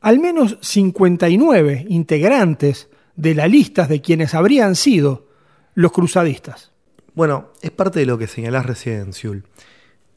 al 0.00 0.18
menos 0.18 0.58
59 0.60 1.86
integrantes 1.88 2.88
de 3.16 3.34
la 3.34 3.46
lista 3.46 3.86
de 3.86 4.00
quienes 4.00 4.34
habrían 4.34 4.74
sido 4.74 5.28
los 5.74 5.92
cruzadistas. 5.92 6.71
Bueno, 7.14 7.50
es 7.60 7.70
parte 7.70 8.00
de 8.00 8.06
lo 8.06 8.16
que 8.16 8.26
señalás 8.26 8.64
recién, 8.64 9.12
Siul. 9.12 9.44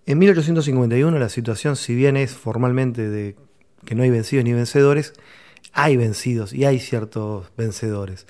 En 0.05 0.17
1851 0.19 1.17
la 1.19 1.29
situación, 1.29 1.75
si 1.75 1.93
bien 1.93 2.15
es 2.15 2.31
formalmente 2.31 3.09
de 3.09 3.35
que 3.85 3.95
no 3.95 4.03
hay 4.03 4.09
vencidos 4.09 4.45
ni 4.45 4.53
vencedores, 4.53 5.13
hay 5.73 5.97
vencidos 5.97 6.53
y 6.53 6.63
hay 6.63 6.79
ciertos 6.79 7.51
vencedores. 7.57 8.27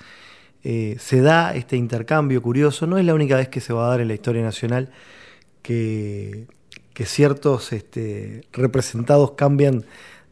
Eh, 0.64 0.96
se 0.98 1.20
da 1.20 1.54
este 1.54 1.76
intercambio 1.76 2.42
curioso, 2.42 2.88
no 2.88 2.98
es 2.98 3.04
la 3.04 3.14
única 3.14 3.36
vez 3.36 3.48
que 3.48 3.60
se 3.60 3.72
va 3.72 3.86
a 3.86 3.90
dar 3.90 4.00
en 4.00 4.08
la 4.08 4.14
historia 4.14 4.42
nacional 4.42 4.90
que, 5.62 6.46
ciertos 7.04 7.72
este, 7.72 8.42
representados 8.52 9.32
cambian 9.32 9.84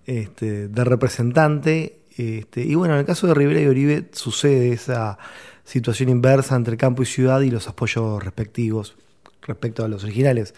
este, 0.06 0.66
de 0.66 0.84
representante. 0.84 2.00
Este, 2.16 2.62
y 2.62 2.74
bueno, 2.74 2.94
en 2.94 3.00
el 3.00 3.06
caso 3.06 3.26
de 3.26 3.34
Rivera 3.34 3.60
y 3.60 3.66
Oribe 3.66 4.08
sucede 4.12 4.72
esa 4.72 5.18
situación 5.64 6.08
inversa 6.08 6.56
entre 6.56 6.76
campo 6.76 7.02
y 7.02 7.06
ciudad 7.06 7.40
y 7.40 7.50
los 7.50 7.68
apoyos 7.68 8.22
respectivos 8.22 8.96
respecto 9.42 9.84
a 9.84 9.88
los 9.88 10.04
originales, 10.04 10.54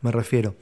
me 0.00 0.12
refiero. 0.12 0.54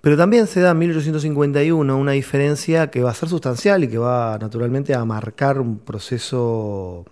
Pero 0.00 0.16
también 0.16 0.48
se 0.48 0.60
da 0.60 0.72
en 0.72 0.78
1851 0.78 1.96
una 1.96 2.12
diferencia 2.12 2.90
que 2.90 3.02
va 3.02 3.10
a 3.10 3.14
ser 3.14 3.28
sustancial 3.28 3.84
y 3.84 3.88
que 3.88 3.98
va 3.98 4.36
naturalmente 4.38 4.94
a 4.94 5.04
marcar 5.04 5.60
un 5.60 5.78
proceso 5.78 7.04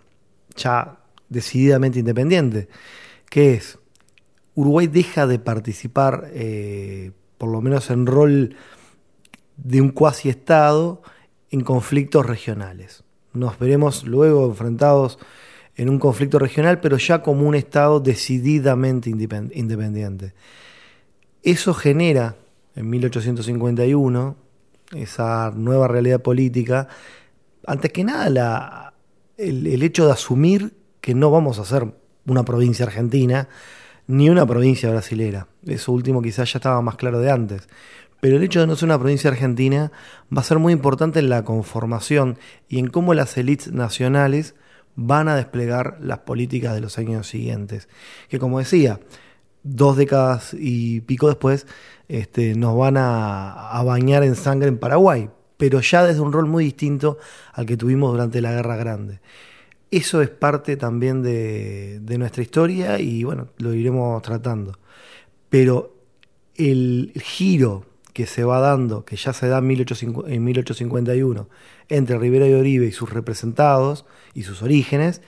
ya 0.56 0.98
decididamente 1.28 2.00
independiente, 2.00 2.68
que 3.28 3.54
es 3.54 3.78
Uruguay 4.54 4.88
deja 4.88 5.28
de 5.28 5.38
participar, 5.38 6.30
eh, 6.34 7.12
por 7.38 7.50
lo 7.50 7.60
menos 7.60 7.90
en 7.90 8.06
rol 8.06 8.56
de 9.56 9.80
un 9.80 9.90
cuasi 9.90 10.28
Estado, 10.28 11.02
en 11.50 11.60
conflictos 11.60 12.26
regionales. 12.26 13.04
Nos 13.32 13.58
veremos 13.58 14.04
luego 14.04 14.46
enfrentados 14.46 15.18
en 15.80 15.88
un 15.88 15.98
conflicto 15.98 16.38
regional, 16.38 16.78
pero 16.78 16.98
ya 16.98 17.22
como 17.22 17.48
un 17.48 17.54
Estado 17.54 18.00
decididamente 18.00 19.08
independiente. 19.08 20.34
Eso 21.42 21.72
genera, 21.72 22.36
en 22.76 22.90
1851, 22.90 24.36
esa 24.94 25.50
nueva 25.56 25.88
realidad 25.88 26.20
política, 26.20 26.86
antes 27.66 27.90
que 27.92 28.04
nada 28.04 28.92
el 29.38 29.82
hecho 29.82 30.04
de 30.04 30.12
asumir 30.12 30.74
que 31.00 31.14
no 31.14 31.30
vamos 31.30 31.58
a 31.58 31.64
ser 31.64 31.94
una 32.26 32.44
provincia 32.44 32.84
argentina 32.84 33.48
ni 34.06 34.28
una 34.28 34.44
provincia 34.44 34.90
brasilera. 34.90 35.48
Eso 35.64 35.92
último 35.92 36.20
quizás 36.20 36.52
ya 36.52 36.58
estaba 36.58 36.82
más 36.82 36.96
claro 36.96 37.20
de 37.20 37.30
antes. 37.30 37.70
Pero 38.20 38.36
el 38.36 38.42
hecho 38.42 38.60
de 38.60 38.66
no 38.66 38.76
ser 38.76 38.84
una 38.84 38.98
provincia 38.98 39.30
argentina 39.30 39.92
va 40.30 40.42
a 40.42 40.44
ser 40.44 40.58
muy 40.58 40.74
importante 40.74 41.20
en 41.20 41.30
la 41.30 41.42
conformación 41.42 42.36
y 42.68 42.80
en 42.80 42.88
cómo 42.88 43.14
las 43.14 43.38
élites 43.38 43.72
nacionales 43.72 44.54
van 44.96 45.28
a 45.28 45.36
desplegar 45.36 45.98
las 46.00 46.18
políticas 46.20 46.74
de 46.74 46.80
los 46.80 46.98
años 46.98 47.26
siguientes. 47.28 47.88
Que 48.28 48.38
como 48.38 48.58
decía, 48.58 49.00
dos 49.62 49.96
décadas 49.96 50.54
y 50.58 51.00
pico 51.02 51.28
después 51.28 51.66
este, 52.08 52.54
nos 52.54 52.76
van 52.76 52.96
a, 52.96 53.70
a 53.70 53.82
bañar 53.82 54.22
en 54.24 54.36
sangre 54.36 54.68
en 54.68 54.78
Paraguay, 54.78 55.30
pero 55.56 55.80
ya 55.80 56.04
desde 56.04 56.20
un 56.20 56.32
rol 56.32 56.46
muy 56.46 56.64
distinto 56.64 57.18
al 57.52 57.66
que 57.66 57.76
tuvimos 57.76 58.12
durante 58.12 58.40
la 58.40 58.52
Guerra 58.52 58.76
Grande. 58.76 59.20
Eso 59.90 60.22
es 60.22 60.30
parte 60.30 60.76
también 60.76 61.22
de, 61.22 62.00
nuestra 62.16 62.42
historia 62.42 63.00
y 63.00 63.24
bueno, 63.24 63.48
lo 63.58 63.74
iremos 63.74 64.22
tratando. 64.22 64.78
Pero 65.48 65.96
el 66.54 67.12
giro 67.16 67.86
que 68.12 68.26
se 68.26 68.44
va 68.44 68.60
dando, 68.60 69.04
que 69.04 69.16
ya 69.16 69.32
se 69.32 69.48
da 69.48 69.58
en 69.58 69.66
1851, 69.66 71.48
entre 71.88 72.18
Rivera 72.18 72.46
y 72.48 72.54
Oribe 72.54 72.86
y 72.86 72.92
sus 72.92 73.10
representados 73.10 74.04
y 74.34 74.42
sus 74.42 74.62
orígenes, 74.62 75.22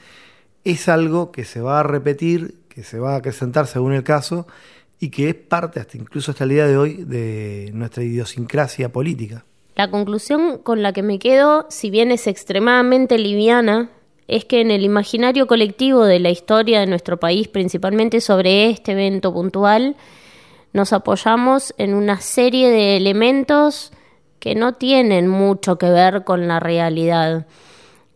es 0.64 0.88
algo 0.88 1.32
que 1.32 1.44
se 1.44 1.60
va 1.60 1.80
a 1.80 1.82
repetir, 1.82 2.56
que 2.68 2.82
se 2.82 2.98
va 2.98 3.14
a 3.14 3.16
acrecentar 3.16 3.66
según 3.66 3.92
el 3.92 4.04
caso, 4.04 4.46
y 5.00 5.10
que 5.10 5.30
es 5.30 5.34
parte, 5.34 5.80
hasta 5.80 5.96
incluso 5.96 6.30
hasta 6.30 6.44
el 6.44 6.50
día 6.50 6.66
de 6.66 6.76
hoy, 6.76 7.04
de 7.04 7.70
nuestra 7.74 8.04
idiosincrasia 8.04 8.92
política. 8.92 9.44
La 9.74 9.90
conclusión 9.90 10.58
con 10.58 10.82
la 10.82 10.92
que 10.92 11.02
me 11.02 11.18
quedo, 11.18 11.66
si 11.70 11.90
bien 11.90 12.12
es 12.12 12.26
extremadamente 12.26 13.18
liviana, 13.18 13.90
es 14.28 14.44
que 14.44 14.60
en 14.60 14.70
el 14.70 14.84
imaginario 14.84 15.46
colectivo 15.46 16.04
de 16.04 16.20
la 16.20 16.30
historia 16.30 16.80
de 16.80 16.86
nuestro 16.86 17.18
país, 17.18 17.48
principalmente 17.48 18.20
sobre 18.20 18.70
este 18.70 18.92
evento 18.92 19.32
puntual, 19.32 19.96
nos 20.72 20.92
apoyamos 20.92 21.74
en 21.78 21.94
una 21.94 22.20
serie 22.20 22.70
de 22.70 22.96
elementos 22.96 23.92
que 24.38 24.54
no 24.54 24.72
tienen 24.72 25.28
mucho 25.28 25.78
que 25.78 25.90
ver 25.90 26.24
con 26.24 26.48
la 26.48 26.60
realidad. 26.60 27.46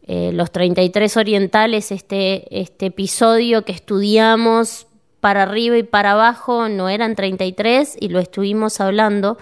Eh, 0.07 0.31
los 0.33 0.51
33 0.51 1.17
orientales, 1.17 1.93
este, 1.93 2.61
este 2.61 2.87
episodio 2.87 3.65
que 3.65 3.73
estudiamos 3.73 4.87
para 5.21 5.43
arriba 5.43 5.77
y 5.77 5.83
para 5.83 6.13
abajo, 6.13 6.69
no 6.69 6.89
eran 6.89 7.15
33 7.15 7.97
y 8.01 8.09
lo 8.09 8.19
estuvimos 8.19 8.81
hablando. 8.81 9.39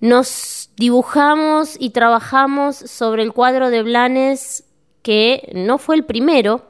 Nos 0.00 0.70
dibujamos 0.76 1.76
y 1.78 1.90
trabajamos 1.90 2.76
sobre 2.76 3.22
el 3.22 3.32
cuadro 3.32 3.70
de 3.70 3.82
Blanes 3.82 4.64
que 5.02 5.50
no 5.54 5.78
fue 5.78 5.96
el 5.96 6.04
primero, 6.04 6.64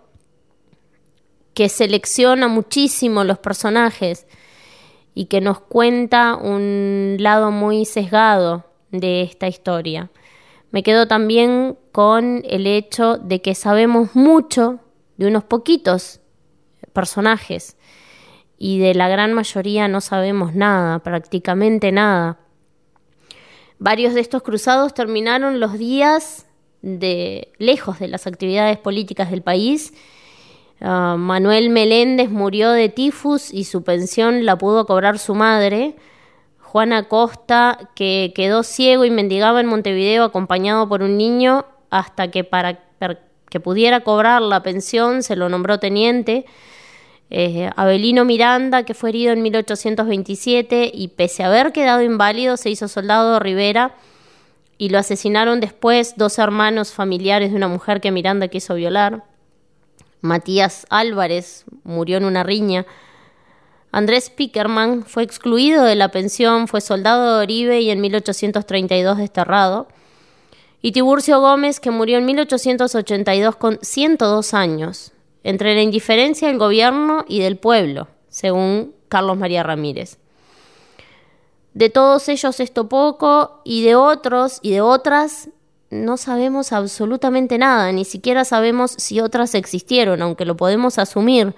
que 1.54 1.68
selecciona 1.68 2.48
muchísimo 2.48 3.22
los 3.24 3.38
personajes 3.38 4.26
y 5.20 5.26
que 5.26 5.42
nos 5.42 5.60
cuenta 5.60 6.34
un 6.34 7.18
lado 7.18 7.50
muy 7.50 7.84
sesgado 7.84 8.64
de 8.90 9.20
esta 9.20 9.48
historia. 9.48 10.10
Me 10.70 10.82
quedo 10.82 11.08
también 11.08 11.76
con 11.92 12.42
el 12.48 12.66
hecho 12.66 13.18
de 13.18 13.42
que 13.42 13.54
sabemos 13.54 14.16
mucho 14.16 14.80
de 15.18 15.26
unos 15.26 15.44
poquitos 15.44 16.20
personajes 16.94 17.76
y 18.56 18.78
de 18.78 18.94
la 18.94 19.10
gran 19.10 19.34
mayoría 19.34 19.88
no 19.88 20.00
sabemos 20.00 20.54
nada, 20.54 21.00
prácticamente 21.00 21.92
nada. 21.92 22.38
Varios 23.78 24.14
de 24.14 24.20
estos 24.20 24.42
cruzados 24.42 24.94
terminaron 24.94 25.60
los 25.60 25.74
días 25.74 26.46
de 26.80 27.52
lejos 27.58 27.98
de 27.98 28.08
las 28.08 28.26
actividades 28.26 28.78
políticas 28.78 29.30
del 29.30 29.42
país. 29.42 29.92
Ah, 30.80 31.16
Manuel 31.18 31.70
Meléndez 31.70 32.30
murió 32.30 32.70
de 32.70 32.88
tifus 32.88 33.52
y 33.52 33.64
su 33.64 33.82
pensión 33.82 34.46
la 34.46 34.56
pudo 34.56 34.86
cobrar 34.86 35.18
su 35.18 35.34
madre. 35.34 35.96
Juan 36.58 36.92
Acosta, 36.92 37.90
que 37.94 38.32
quedó 38.34 38.62
ciego 38.62 39.04
y 39.04 39.10
mendigaba 39.10 39.60
en 39.60 39.66
Montevideo 39.66 40.24
acompañado 40.24 40.88
por 40.88 41.02
un 41.02 41.18
niño, 41.18 41.66
hasta 41.90 42.30
que 42.30 42.44
para 42.44 42.80
que 43.48 43.58
pudiera 43.58 44.00
cobrar 44.00 44.40
la 44.40 44.62
pensión 44.62 45.22
se 45.22 45.36
lo 45.36 45.48
nombró 45.48 45.78
teniente. 45.78 46.46
Eh, 47.30 47.70
Abelino 47.76 48.24
Miranda, 48.24 48.84
que 48.84 48.94
fue 48.94 49.10
herido 49.10 49.32
en 49.32 49.42
1827 49.42 50.90
y 50.94 51.08
pese 51.08 51.42
a 51.42 51.48
haber 51.48 51.72
quedado 51.72 52.02
inválido, 52.02 52.56
se 52.56 52.70
hizo 52.70 52.88
soldado 52.88 53.34
de 53.34 53.40
Rivera 53.40 53.94
y 54.78 54.88
lo 54.88 54.98
asesinaron 54.98 55.60
después 55.60 56.14
dos 56.16 56.38
hermanos 56.38 56.92
familiares 56.92 57.50
de 57.50 57.56
una 57.56 57.68
mujer 57.68 58.00
que 58.00 58.10
Miranda 58.10 58.48
quiso 58.48 58.74
violar. 58.74 59.24
Matías 60.20 60.86
Álvarez 60.90 61.64
murió 61.84 62.16
en 62.16 62.24
una 62.24 62.42
riña. 62.42 62.86
Andrés 63.92 64.30
Pickerman 64.30 65.04
fue 65.04 65.22
excluido 65.22 65.84
de 65.84 65.96
la 65.96 66.10
pensión, 66.10 66.68
fue 66.68 66.80
soldado 66.80 67.36
de 67.36 67.42
Oribe 67.42 67.80
y 67.80 67.90
en 67.90 68.00
1832 68.00 69.18
desterrado. 69.18 69.88
Y 70.82 70.92
Tiburcio 70.92 71.40
Gómez, 71.40 71.80
que 71.80 71.90
murió 71.90 72.18
en 72.18 72.24
1882 72.26 73.56
con 73.56 73.78
102 73.82 74.54
años, 74.54 75.12
entre 75.42 75.74
la 75.74 75.82
indiferencia 75.82 76.48
del 76.48 76.58
gobierno 76.58 77.24
y 77.28 77.40
del 77.40 77.56
pueblo, 77.56 78.08
según 78.28 78.94
Carlos 79.08 79.36
María 79.36 79.62
Ramírez. 79.62 80.18
De 81.74 81.90
todos 81.90 82.28
ellos 82.28 82.60
esto 82.60 82.88
poco 82.88 83.60
y 83.64 83.82
de 83.84 83.94
otros 83.94 84.58
y 84.62 84.70
de 84.72 84.80
otras 84.80 85.48
no 85.90 86.16
sabemos 86.16 86.72
absolutamente 86.72 87.58
nada, 87.58 87.90
ni 87.92 88.04
siquiera 88.04 88.44
sabemos 88.44 88.92
si 88.92 89.20
otras 89.20 89.54
existieron, 89.54 90.22
aunque 90.22 90.44
lo 90.44 90.56
podemos 90.56 90.98
asumir. 90.98 91.54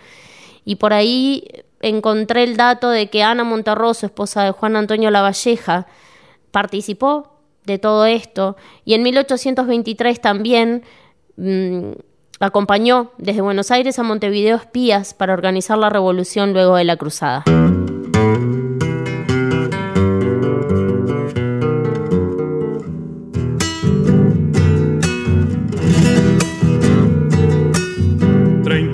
Y 0.64 0.77
por 0.77 0.92
ahí 0.92 1.47
encontré 1.81 2.45
el 2.45 2.57
dato 2.57 2.88
de 2.88 3.11
que 3.11 3.23
Ana 3.23 3.45
Monterroso, 3.45 4.07
esposa 4.07 4.45
de 4.45 4.53
Juan 4.53 4.77
Antonio 4.77 5.11
Lavalleja, 5.11 5.87
participó 6.51 7.33
de 7.64 7.79
todo 7.79 8.07
esto 8.07 8.57
y 8.85 8.95
en 8.95 9.03
1823 9.03 10.21
también 10.21 10.83
mm, 11.37 11.92
acompañó 12.40 13.12
desde 13.18 13.40
Buenos 13.40 13.71
Aires 13.71 13.99
a 13.99 14.03
Montevideo 14.03 14.57
espías 14.57 15.14
para 15.14 15.33
organizar 15.33 15.79
la 15.79 15.90
revolución 15.90 16.53
luego 16.53 16.77
de 16.77 16.85
la 16.85 16.97
cruzada. 16.97 17.45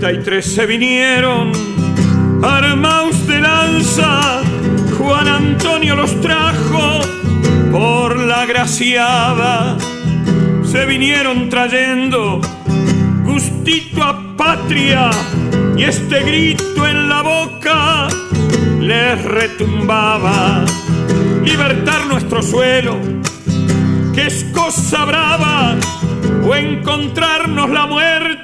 33 0.08 0.42
se 0.42 0.64
vinieron, 0.64 1.52
armaos 2.42 3.26
de 3.26 3.40
lanza, 3.40 4.40
Juan 4.96 5.28
Antonio 5.28 5.96
los 5.96 6.18
trajo 6.22 7.00
por 7.70 8.16
la 8.16 8.46
graciada. 8.46 9.76
Se 10.64 10.86
vinieron 10.86 11.50
trayendo 11.50 12.40
gustito 13.22 14.02
a 14.02 14.34
patria 14.34 15.10
y 15.76 15.84
este 15.84 16.22
grito 16.22 16.86
en 16.86 17.10
la 17.10 17.20
boca 17.20 18.08
les 18.80 19.22
retumbaba. 19.22 20.64
Libertar 21.44 22.06
nuestro 22.06 22.42
suelo, 22.42 22.96
que 24.14 24.26
es 24.28 24.46
cosa 24.54 25.04
brava, 25.04 25.76
o 26.46 26.54
encontrarnos 26.54 27.68
la 27.68 27.86
muerte 27.86 28.38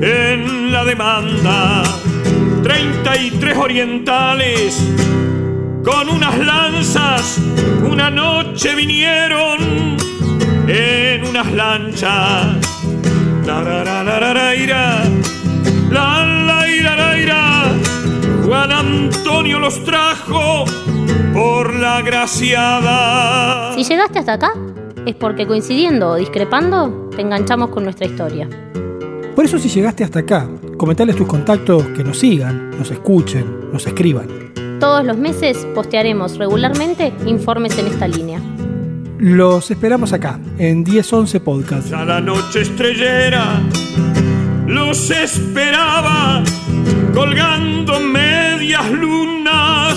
en 0.00 0.72
la 0.72 0.84
demanda. 0.84 1.82
33 2.62 3.56
orientales 3.56 4.78
con 5.84 6.08
unas 6.10 6.38
lanzas 6.38 7.40
una 7.90 8.10
noche 8.10 8.74
vinieron 8.74 9.96
en 10.68 11.24
unas 11.24 11.52
lanchas. 11.52 12.56
La 13.46 13.62
la 13.62 13.84
la 13.84 14.04
la 14.04 14.20
la 14.20 14.34
la 14.34 14.54
ira, 14.54 15.02
la 15.90 16.24
la 16.24 16.68
ira 16.68 16.96
la 16.96 17.18
ira. 17.18 17.64
Juan 18.46 18.72
Antonio 18.72 19.58
los 19.58 19.82
trajo 19.84 20.64
por 21.32 21.74
la 21.74 22.02
graciada. 22.02 23.74
Si 23.74 23.84
llegaste 23.84 24.20
hasta 24.20 24.34
acá, 24.34 24.52
es 25.06 25.14
porque 25.14 25.46
coincidiendo 25.46 26.10
o 26.10 26.14
discrepando, 26.16 27.10
te 27.14 27.22
enganchamos 27.22 27.70
con 27.70 27.84
nuestra 27.84 28.06
historia. 28.06 28.48
Por 29.40 29.46
eso 29.46 29.58
si 29.58 29.70
llegaste 29.70 30.04
hasta 30.04 30.18
acá, 30.18 30.46
comentales 30.76 31.16
tus 31.16 31.26
contactos 31.26 31.82
que 31.96 32.04
nos 32.04 32.18
sigan, 32.18 32.72
nos 32.76 32.90
escuchen, 32.90 33.72
nos 33.72 33.86
escriban. 33.86 34.28
Todos 34.78 35.02
los 35.02 35.16
meses 35.16 35.66
postearemos 35.74 36.36
regularmente 36.36 37.10
informes 37.24 37.78
en 37.78 37.86
esta 37.86 38.06
línea. 38.06 38.38
Los 39.18 39.70
esperamos 39.70 40.12
acá, 40.12 40.38
en 40.58 40.82
1011 40.82 41.40
Podcast. 41.40 41.90
A 41.94 42.04
la 42.04 42.20
noche 42.20 42.60
estrellera 42.60 43.62
los 44.66 45.10
esperaba 45.10 46.44
colgando 47.14 47.98
medias 47.98 48.90
lunas 48.92 49.96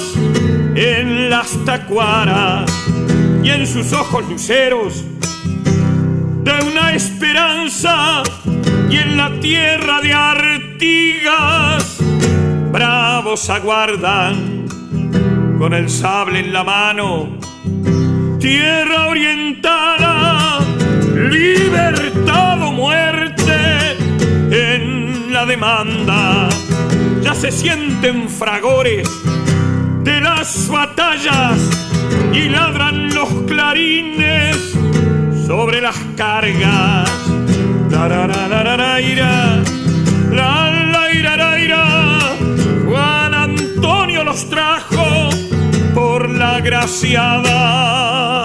en 0.73 1.29
las 1.29 1.51
tacuaras 1.65 2.71
y 3.43 3.49
en 3.49 3.67
sus 3.67 3.91
ojos 3.91 4.23
luceros 4.29 5.03
de 6.45 6.51
una 6.71 6.93
esperanza 6.93 8.23
y 8.93 8.97
en 8.97 9.17
la 9.17 9.39
tierra 9.39 10.01
de 10.01 10.13
Artigas 10.13 11.97
bravos 12.71 13.49
aguardan 13.49 14.67
con 15.57 15.73
el 15.73 15.89
sable 15.89 16.41
en 16.41 16.53
la 16.53 16.63
mano 16.63 17.39
tierra 18.39 19.07
orientada 19.07 20.59
libertad 21.31 22.61
o 22.61 22.71
muerte 22.71 23.97
en 24.51 25.33
la 25.33 25.47
demanda 25.47 26.49
ya 27.23 27.33
se 27.33 27.51
sienten 27.51 28.29
fragores 28.29 29.09
de 30.03 30.21
las 30.21 30.69
batallas 30.69 31.57
y 32.31 32.47
ladran 32.47 33.11
los 33.15 33.29
clarines 33.47 34.55
sobre 35.47 35.81
las 35.81 35.97
cargas. 36.15 37.22
Juan 42.85 43.33
Antonio 43.33 44.23
los 44.23 44.49
trajo 44.49 45.29
por 45.93 46.29
la 46.29 46.59
graciada. 46.59 48.42